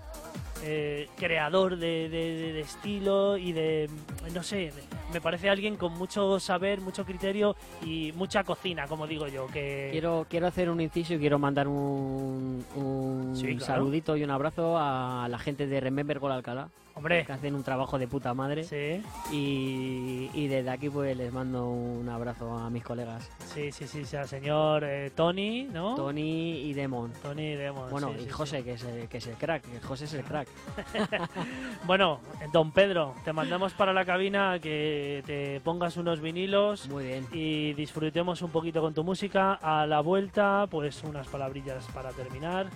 [0.62, 3.90] eh, creador de, de- estilo y de,
[4.34, 4.72] no sé,
[5.12, 9.46] me parece alguien con mucho saber, mucho criterio y mucha cocina, como digo yo.
[9.48, 13.64] Que Quiero, quiero hacer un inciso y quiero mandar un, un Sí, claro.
[13.66, 17.62] saludito y un abrazo a la gente de Remember Gol Alcalá, Hombre, que hacen un
[17.62, 18.64] trabajo de puta madre.
[18.64, 23.86] sí, Y, y desde aquí pues les mando un abrazo a mis colegas, sí, sí,
[23.86, 25.94] sí, al señor eh, Tony, ¿no?
[25.94, 27.12] Tony y Demon.
[27.22, 27.90] Tony Demon.
[27.90, 28.64] Bueno, sí, y sí, José, sí.
[28.64, 30.48] Que, es el, que es el crack, José es el crack.
[31.86, 32.20] Bueno,
[32.52, 37.26] don Pedro, te mandamos para la cabina que te pongas unos vinilos Muy bien.
[37.32, 39.54] y disfrutemos un poquito con tu música.
[39.54, 42.66] A la vuelta, pues unas palabrillas para terminar.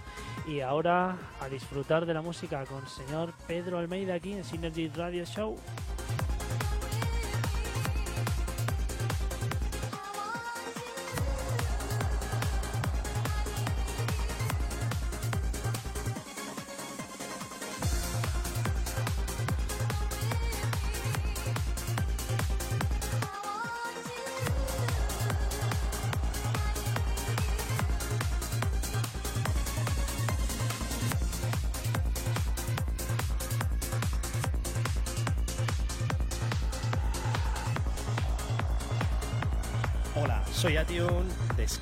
[0.47, 5.25] Y ahora a disfrutar de la música con señor Pedro Almeida aquí en Synergy Radio
[5.25, 5.57] Show.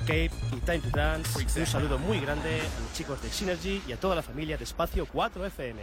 [0.05, 1.41] Escape y Time to Dance.
[1.41, 4.55] Y un saludo muy grande a los chicos de Synergy y a toda la familia
[4.55, 5.79] de Espacio 4FM.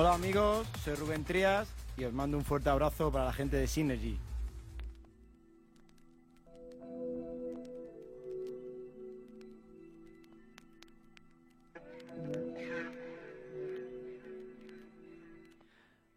[0.00, 3.66] Hola amigos, soy Rubén Trías y os mando un fuerte abrazo para la gente de
[3.66, 4.16] Synergy.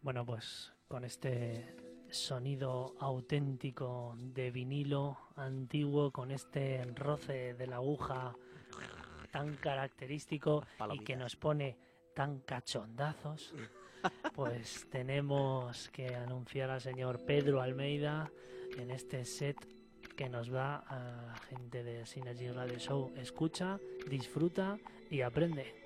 [0.00, 1.74] Bueno, pues con este
[2.08, 8.36] sonido auténtico de vinilo antiguo, con este roce de la aguja
[9.32, 11.76] tan característico y que nos pone
[12.14, 13.54] tan cachondazos,
[14.34, 18.30] pues tenemos que anunciar al señor Pedro Almeida
[18.76, 19.56] en este set
[20.16, 23.12] que nos va a gente de Synergy Radio Show.
[23.16, 24.78] Escucha, disfruta
[25.10, 25.81] y aprende.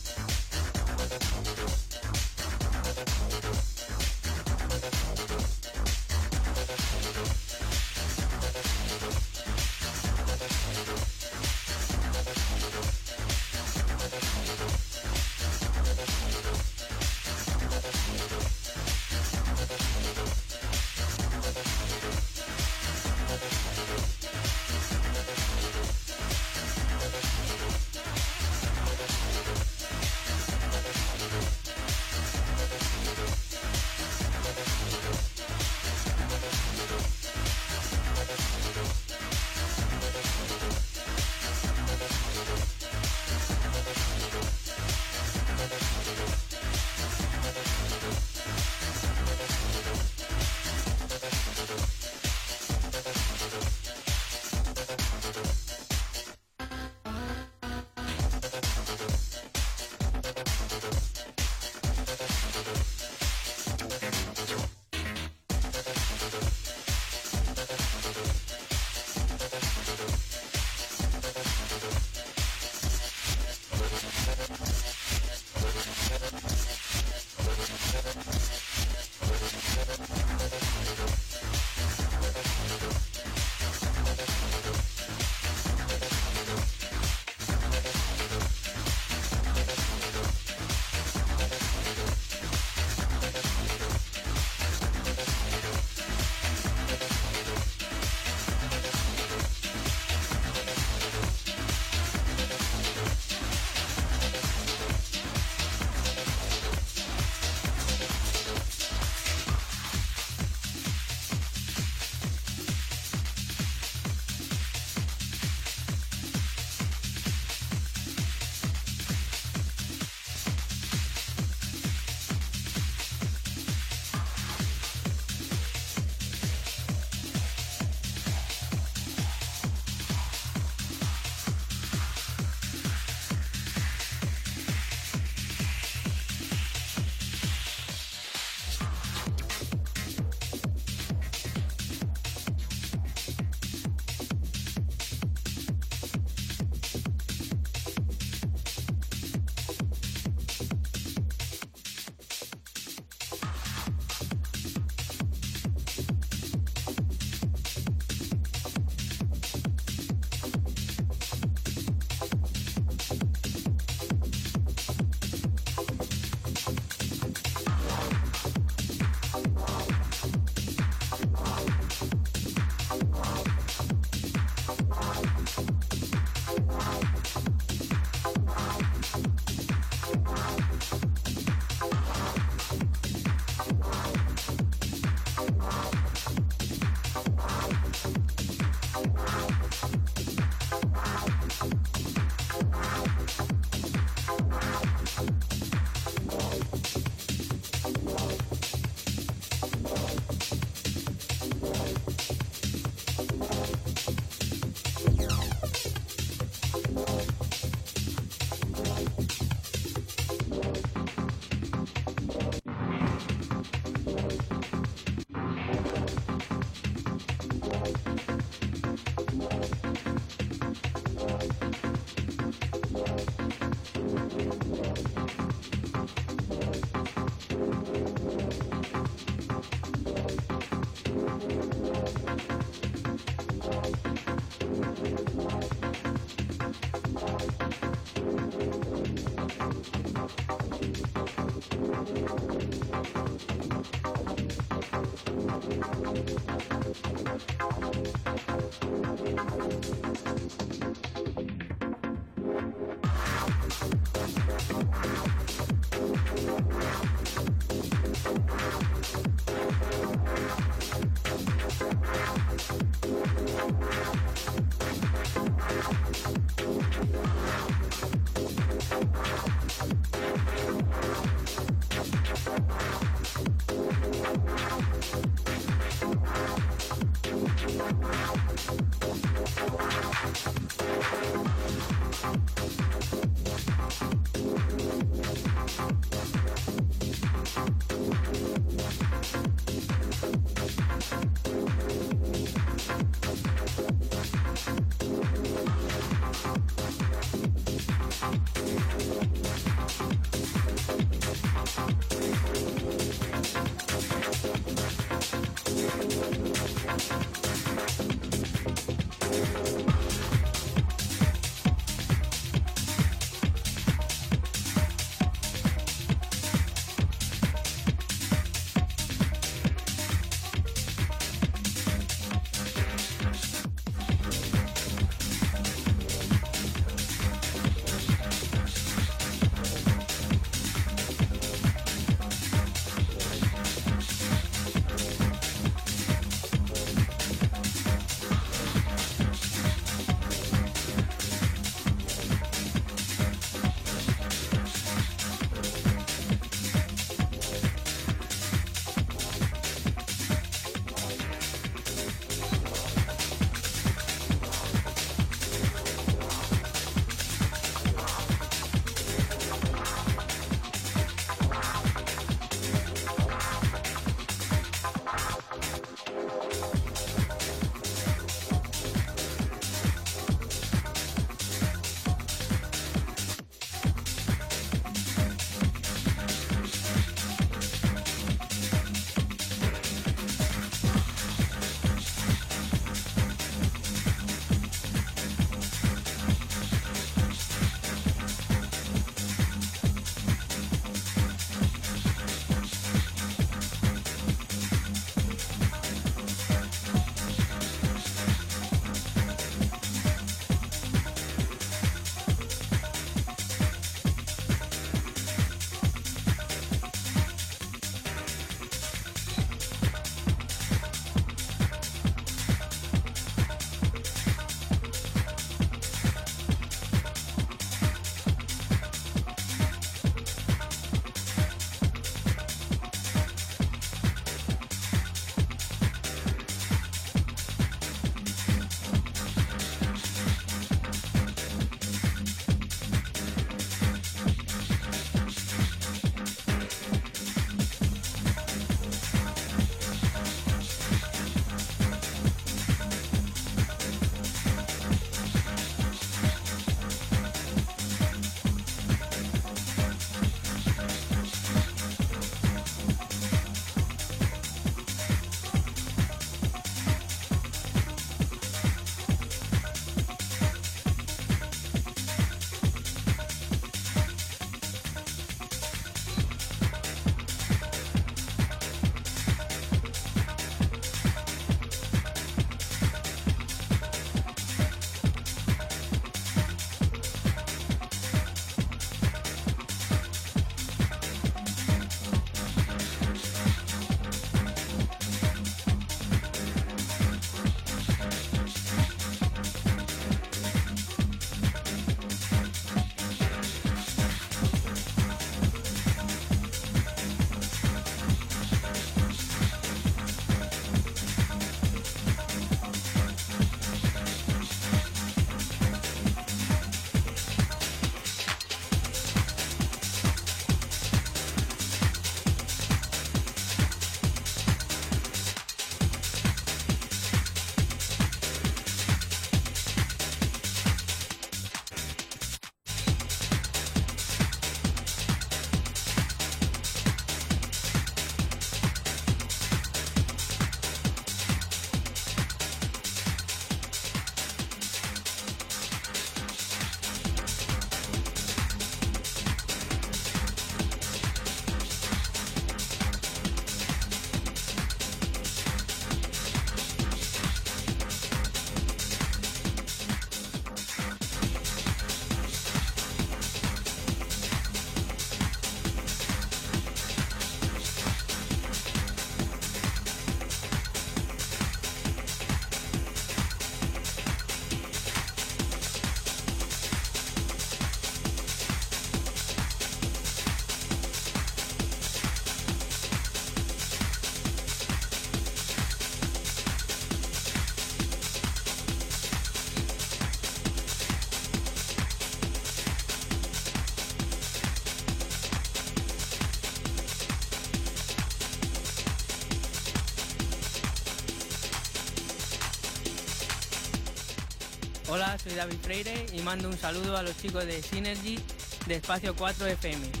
[594.93, 598.19] Hola, soy David Freire y mando un saludo a los chicos de Synergy
[598.67, 600.00] de Espacio 4 FM.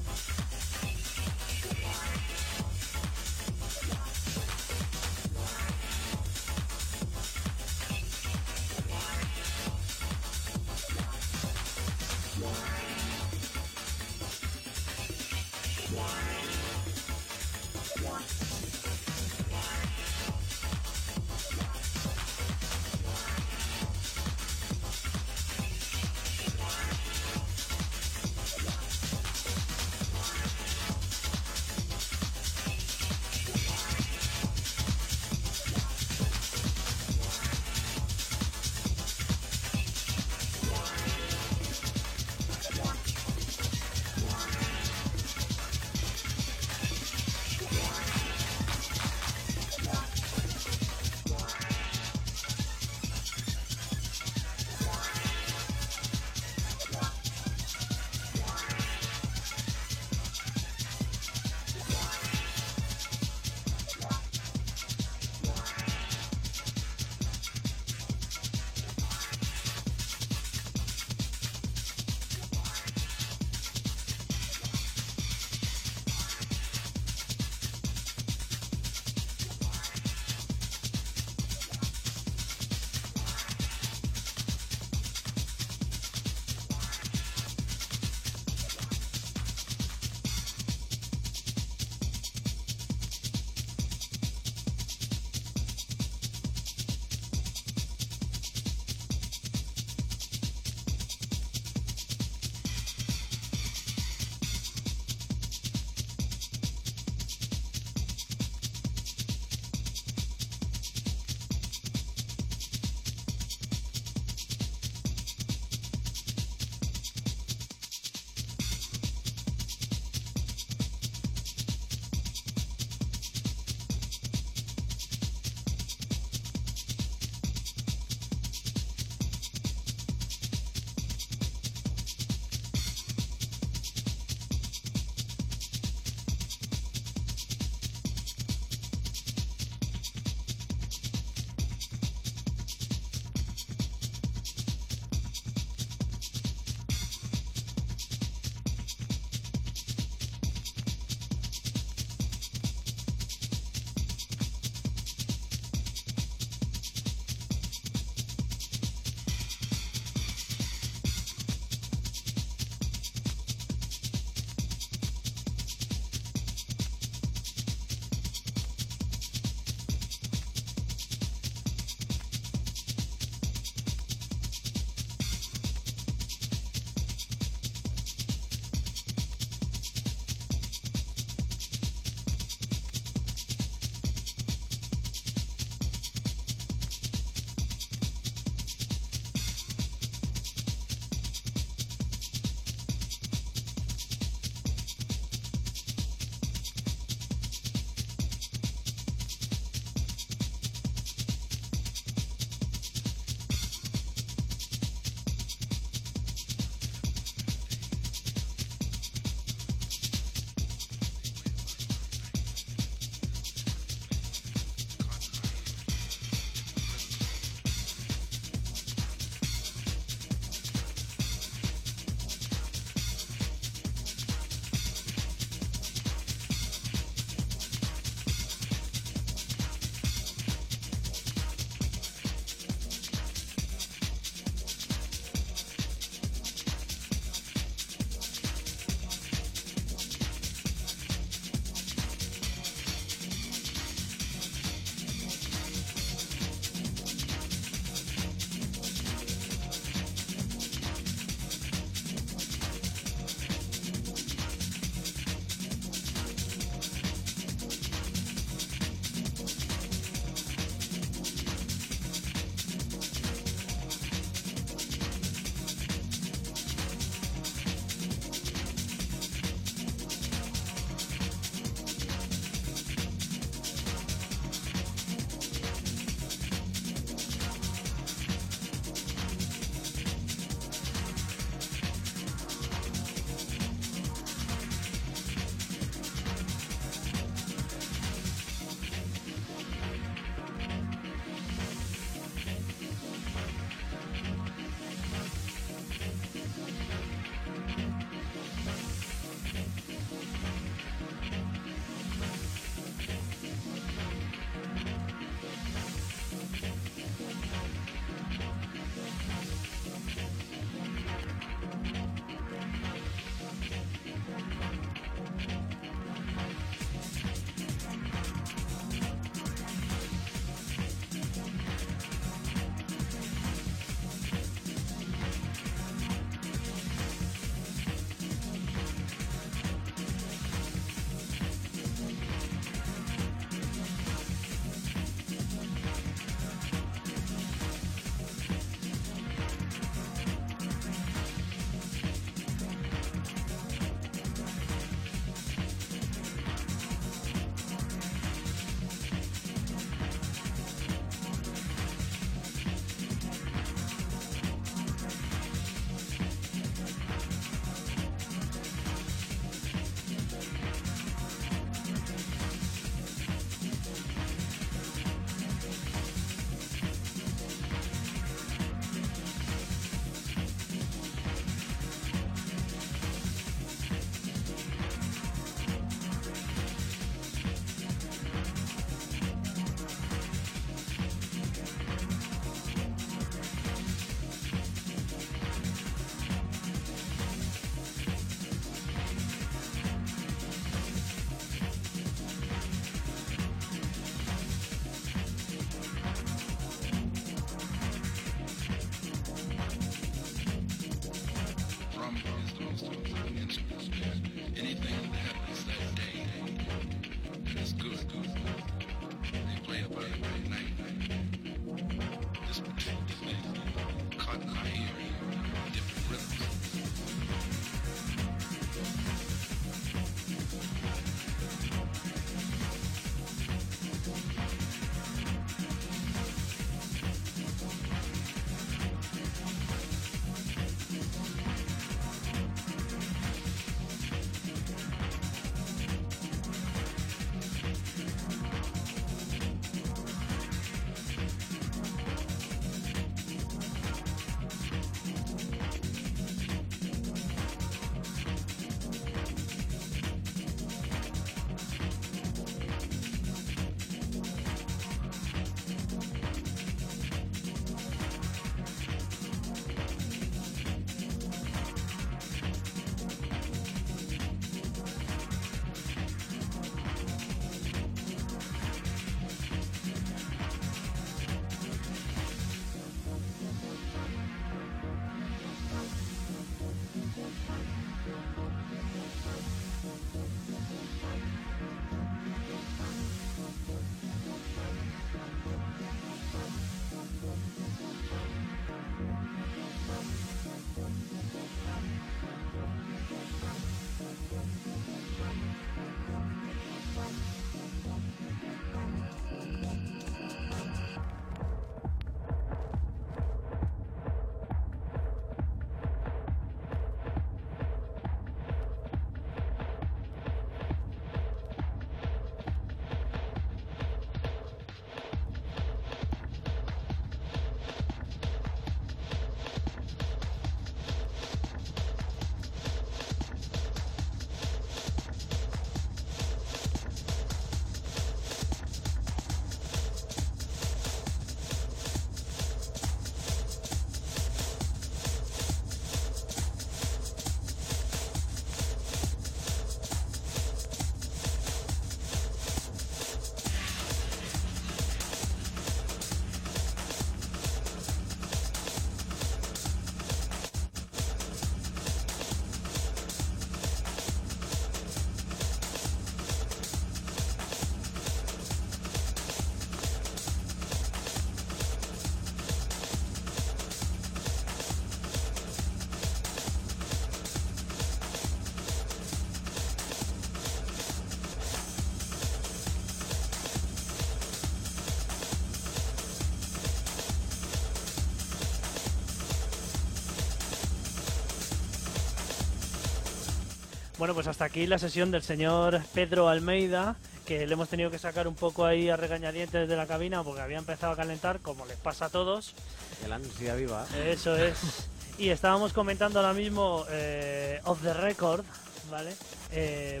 [584.06, 587.98] Bueno, pues hasta aquí la sesión del señor Pedro Almeida, que le hemos tenido que
[587.98, 591.66] sacar un poco ahí a regañadientes de la cabina porque había empezado a calentar, como
[591.66, 592.54] les pasa a todos.
[593.02, 593.84] Que la ansiedad viva.
[594.06, 594.56] Eso es.
[595.18, 598.44] Y estábamos comentando ahora mismo eh, off the record,
[598.92, 599.12] ¿vale?
[599.50, 600.00] Eh,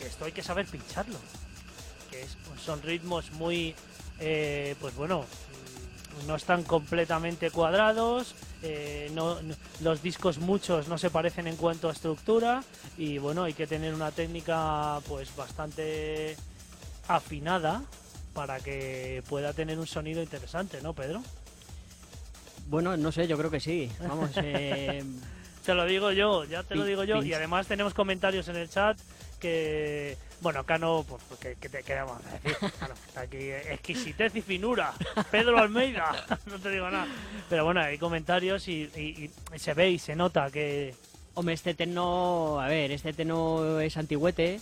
[0.00, 1.18] que esto hay que saber pincharlo.
[2.10, 3.76] Que es- pues son ritmos muy,
[4.18, 5.26] eh, pues bueno,
[6.24, 8.34] mm, no están completamente cuadrados.
[8.66, 12.64] Eh, no, no- los discos muchos no se parecen en cuanto a estructura
[12.96, 16.34] y bueno hay que tener una técnica pues bastante
[17.08, 17.82] afinada
[18.32, 21.22] para que pueda tener un sonido interesante, ¿no, Pedro?
[22.66, 23.90] Bueno, no sé, yo creo que sí.
[24.00, 25.04] Vamos, eh,
[25.64, 27.22] Te lo digo yo, ya te lo digo yo.
[27.22, 28.98] Y además tenemos comentarios en el chat
[29.48, 30.16] que.
[30.40, 32.56] Bueno, acá no, pues, que, que te queremos decir.
[33.08, 34.92] Está aquí eh, exquisitez y finura.
[35.30, 37.06] Pedro Almeida, no te digo nada.
[37.50, 40.94] Pero bueno, hay comentarios y, y- y se ve y se nota que.
[41.34, 44.60] Hombre, este tecno, a ver, este tecno es antigüete,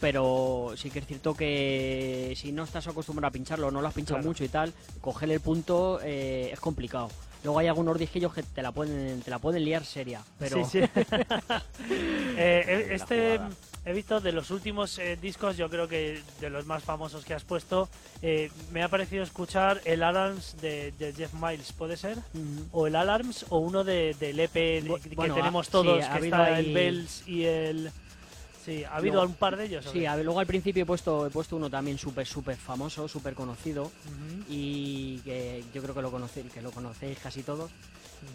[0.00, 3.92] pero sí que es cierto que si no estás acostumbrado a pincharlo, no lo has
[3.94, 4.28] pinchado Claro.
[4.30, 7.10] mucho y tal, cogerle el punto eh, es complicado.
[7.42, 10.80] Luego hay algunos disquillos que te la pueden, te la pueden liar seria, pero Sí,
[10.80, 10.88] sí.
[12.36, 13.38] Eh, este
[13.86, 17.34] he visto de los últimos eh, discos, yo creo que de los más famosos que
[17.34, 17.88] has puesto,
[18.22, 22.18] eh, me ha parecido escuchar el Alarms de, de Jeff Miles, ¿puede ser?
[22.72, 26.18] O el Alarms o uno de, del EP de- que bueno, tenemos todos, sí, ha
[26.18, 27.90] que está ahí- el Bells y el...
[28.64, 29.84] Sí, ¿ha habido Luego- un par de ellos?
[29.92, 30.08] Sí, qué?
[30.08, 33.34] a ver, luego al principio he puesto, he puesto uno también súper, súper famoso, súper
[33.34, 33.92] conocido
[34.48, 37.70] y que yo creo que lo, conoce- que lo conocéis casi todos.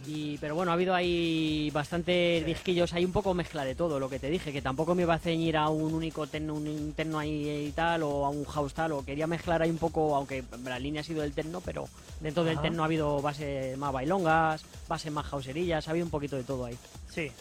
[0.07, 4.09] Y, pero bueno, ha habido ahí bastantes disquillos, hay un poco mezcla de todo, lo
[4.09, 7.19] que te dije, que tampoco me iba a ceñir a un único techno, un techno
[7.19, 10.43] ahí y tal, o a un house tal, o quería mezclar ahí un poco, aunque
[10.63, 11.87] la línea ha sido del techno, pero
[12.19, 16.35] dentro del techno ha habido bases más bailongas, bases más houseerillas, ha habido un poquito
[16.35, 16.77] de todo ahí.
[17.09, 17.31] Sí.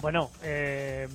[0.00, 1.08] Bueno, eh,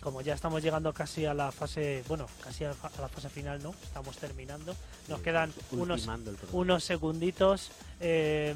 [0.00, 3.74] como ya estamos llegando casi a la fase, bueno, casi a, la fase final, ¿no?
[3.82, 4.76] Estamos terminando.
[5.08, 6.08] Nos Sí, quedan estamos unos,
[6.52, 7.70] unos segunditos.
[8.00, 8.54] Eh,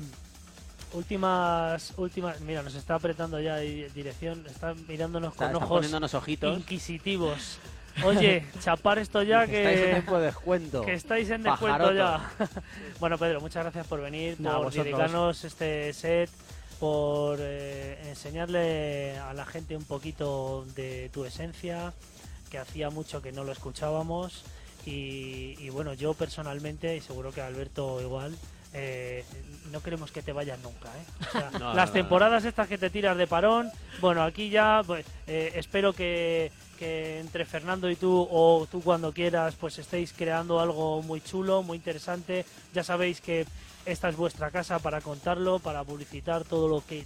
[0.92, 2.40] últimas, últimas.
[2.40, 4.44] Mira, nos está apretando ya di- dirección.
[4.46, 6.58] Está mirándonos Está- con está ojos poniéndonos ojitos.
[6.58, 7.58] inquisitivos.
[8.04, 10.82] Oye, chapar esto ya Que estáis en tiempo de descuento.
[10.82, 11.94] que estáis en descuento Pajaroto.
[11.94, 12.30] ya.
[13.00, 14.84] bueno, Pedro, muchas gracias por venir, Nada, por vosotros.
[14.86, 16.30] dedicarnos este set,
[16.78, 21.92] por eh, enseñarle a la gente un poquito de tu esencia,
[22.50, 24.44] que hacía mucho que no lo escuchábamos.
[24.86, 28.34] Y, y bueno, yo personalmente, y seguro que Alberto igual,
[28.72, 29.24] eh,
[29.70, 30.88] no queremos que te vayas nunca.
[30.88, 31.26] ¿eh?
[31.28, 33.70] O sea, No, las no, no, temporadas estas que te tiras de parón,
[34.00, 39.12] bueno, aquí ya pues, eh, espero que, que entre Fernando y tú, o tú cuando
[39.12, 42.44] quieras, pues estéis creando algo muy chulo, muy interesante.
[42.72, 43.46] Ya sabéis que
[43.86, 47.04] esta es vuestra casa para contarlo, para publicitar todo lo que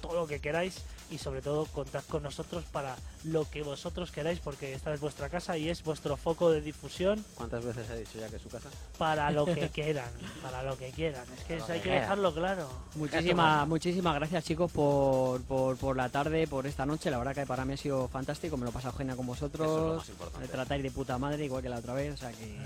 [0.00, 0.82] todo lo que queráis
[1.12, 5.28] y sobre todo contad con nosotros para lo que vosotros queráis porque esta es vuestra
[5.28, 8.48] casa y es vuestro foco de difusión ¿Cuántas veces he dicho ya que es su
[8.48, 8.68] casa?
[8.98, 10.10] para lo que quieran,
[10.42, 11.24] para lo que quieran.
[11.38, 12.68] Es que eso hay que dejarlo claro.
[12.94, 17.10] Muchísimas, muchísimas gracias chicos por, por, por la tarde, por esta noche.
[17.10, 19.46] La verdad que para mí ha sido fantástico, me lo he pasado genial con Eso
[19.46, 19.96] es lo vosotros.
[19.98, 20.46] más importante.
[20.46, 22.56] Me tratáis de puta madre, igual que la otra vez, o sea que,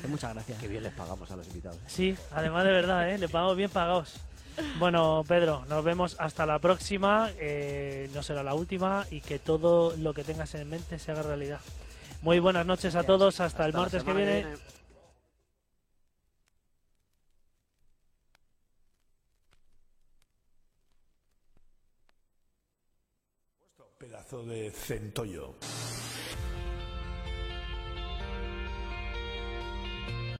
[0.00, 0.58] que muchas gracias.
[0.60, 1.78] Qué bien les pagamos a los invitados.
[1.86, 3.18] Sí, además de verdad, ¿eh?
[3.18, 4.14] le pagamos bien pagados.
[4.78, 7.30] Bueno, Pedro, nos vemos hasta la próxima.
[7.38, 11.22] eh, no será la última y que todo lo que tengas en mente se haga
[11.22, 11.60] realidad.
[12.22, 13.40] Muy buenas noches a todos.
[13.40, 14.56] Hasta, el Hasta martes que semana viene.
[23.98, 25.54] Pedazo de centollo.